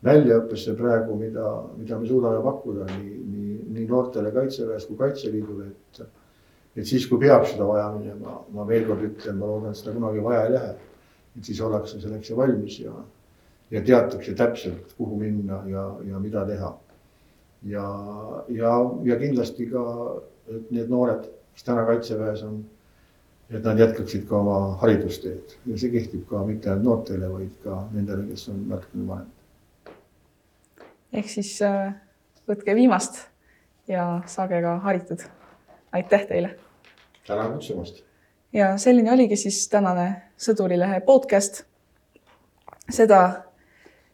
väljaõppesse 0.04 0.74
praegu, 0.78 1.16
mida, 1.18 1.48
mida 1.78 1.98
me 1.98 2.08
suudame 2.08 2.42
pakkuda 2.44 2.86
nii, 2.90 3.14
nii, 3.30 3.54
nii 3.76 3.86
noortele 3.88 4.32
Kaitseväes 4.34 4.86
kui 4.86 4.98
Kaitseliidule, 5.00 5.70
et 5.72 6.02
et 6.76 6.86
siis, 6.86 7.06
kui 7.06 7.20
peab 7.22 7.46
seda 7.46 7.66
vaja 7.68 7.90
minema, 7.94 8.40
ma 8.54 8.66
veel 8.66 8.86
kord 8.88 9.02
ütlen, 9.06 9.36
ma 9.38 9.46
loodan, 9.50 9.74
et 9.74 9.78
seda 9.78 9.94
kunagi 9.96 10.22
vaja 10.24 10.46
ei 10.46 10.54
lähe. 10.56 10.74
et 11.38 11.44
siis 11.44 11.60
ollakse 11.60 12.00
selleks 12.00 12.30
valmis 12.36 12.78
ja, 12.80 12.92
ja 13.70 13.82
teatakse 13.82 14.34
täpselt, 14.38 14.94
kuhu 14.98 15.18
minna 15.18 15.62
ja, 15.66 15.88
ja 16.06 16.18
mida 16.22 16.44
teha 16.46 16.74
ja, 17.64 17.86
ja, 18.48 18.70
ja 19.04 19.18
kindlasti 19.18 19.66
ka, 19.70 19.82
et 20.52 20.70
need 20.74 20.92
noored, 20.92 21.26
kes 21.54 21.66
täna 21.66 21.84
kaitseväes 21.88 22.42
on, 22.46 22.62
et 23.50 23.64
nad 23.64 23.78
jätkaksid 23.80 24.26
ka 24.28 24.38
oma 24.40 24.58
haridusteed 24.82 25.56
ja 25.68 25.78
see 25.78 25.92
kehtib 25.92 26.26
ka 26.30 26.42
mitte 26.46 26.70
ainult 26.72 26.88
noortele, 26.88 27.30
vaid 27.32 27.54
ka 27.64 27.84
nendele, 27.92 28.26
kes 28.32 28.48
on 28.52 28.64
natukene 28.70 29.06
vanemad. 29.08 29.94
ehk 31.12 31.30
siis 31.30 31.56
äh, 31.62 31.94
võtke 32.48 32.74
viimast 32.76 33.24
ja 33.88 34.22
saage 34.26 34.60
ka 34.62 34.78
haritud. 34.84 35.26
aitäh 35.92 36.26
teile. 36.28 36.56
Tänan 37.26 37.52
kutsumast. 37.52 38.04
ja 38.52 38.78
selline 38.78 39.12
oligi 39.12 39.36
siis 39.36 39.68
tänane 39.68 40.22
Sõdurilehe 40.38 41.00
podcast. 41.00 41.62
seda 42.90 43.32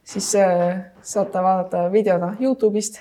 siis 0.05 0.35
äh, 0.35 0.81
saate 1.03 1.43
vaadata 1.43 1.93
videona 1.93 2.37
Youtube'ist 2.41 2.99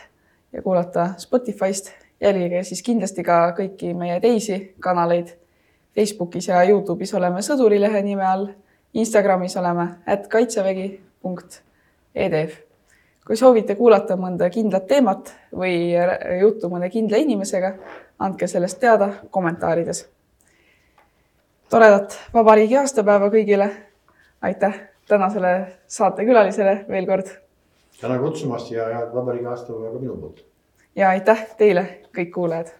ja 0.54 0.62
kuulata 0.62 1.10
Spotify'st 1.18 1.92
jälgige 2.22 2.64
siis 2.64 2.84
kindlasti 2.84 3.24
ka 3.24 3.56
kõiki 3.58 3.94
meie 3.98 4.20
teisi 4.20 4.76
kanaleid. 4.80 5.28
Facebookis 5.96 6.48
ja 6.48 6.64
Youtube'is 6.64 7.16
oleme 7.18 7.42
Sõdurilehe 7.42 8.02
nime 8.04 8.26
all, 8.26 8.48
Instagramis 8.94 9.58
oleme 9.58 9.88
at 10.06 10.28
kaitsevägi.edf. 10.28 12.69
kui 13.30 13.38
soovite 13.38 13.76
kuulata 13.78 14.16
mõnda 14.18 14.48
kindlat 14.50 14.88
teemat 14.90 15.28
või 15.54 15.92
juttu 16.40 16.66
mõne 16.70 16.88
kindla 16.90 17.20
inimesega, 17.22 17.76
andke 18.26 18.48
sellest 18.50 18.80
teada 18.82 19.12
kommentaarides. 19.30 20.08
toredat 21.70 22.18
vabariigi 22.34 22.78
aastapäeva 22.78 23.30
kõigile. 23.30 23.70
aitäh 24.42 24.80
tänasele 25.08 25.78
saatekülalisele 25.88 26.86
veel 26.90 27.06
kord 27.06 27.30
tänan 28.02 28.20
kutsumast 28.20 28.72
ja 28.72 28.86
head 28.86 29.14
vabariigi 29.14 29.46
aastapäeva 29.46 29.94
ka 29.94 30.00
minu 30.00 30.18
poolt. 30.18 30.46
ja 30.96 31.10
aitäh 31.10 31.48
teile, 31.58 31.86
kõik 32.18 32.32
kuulajad 32.34 32.74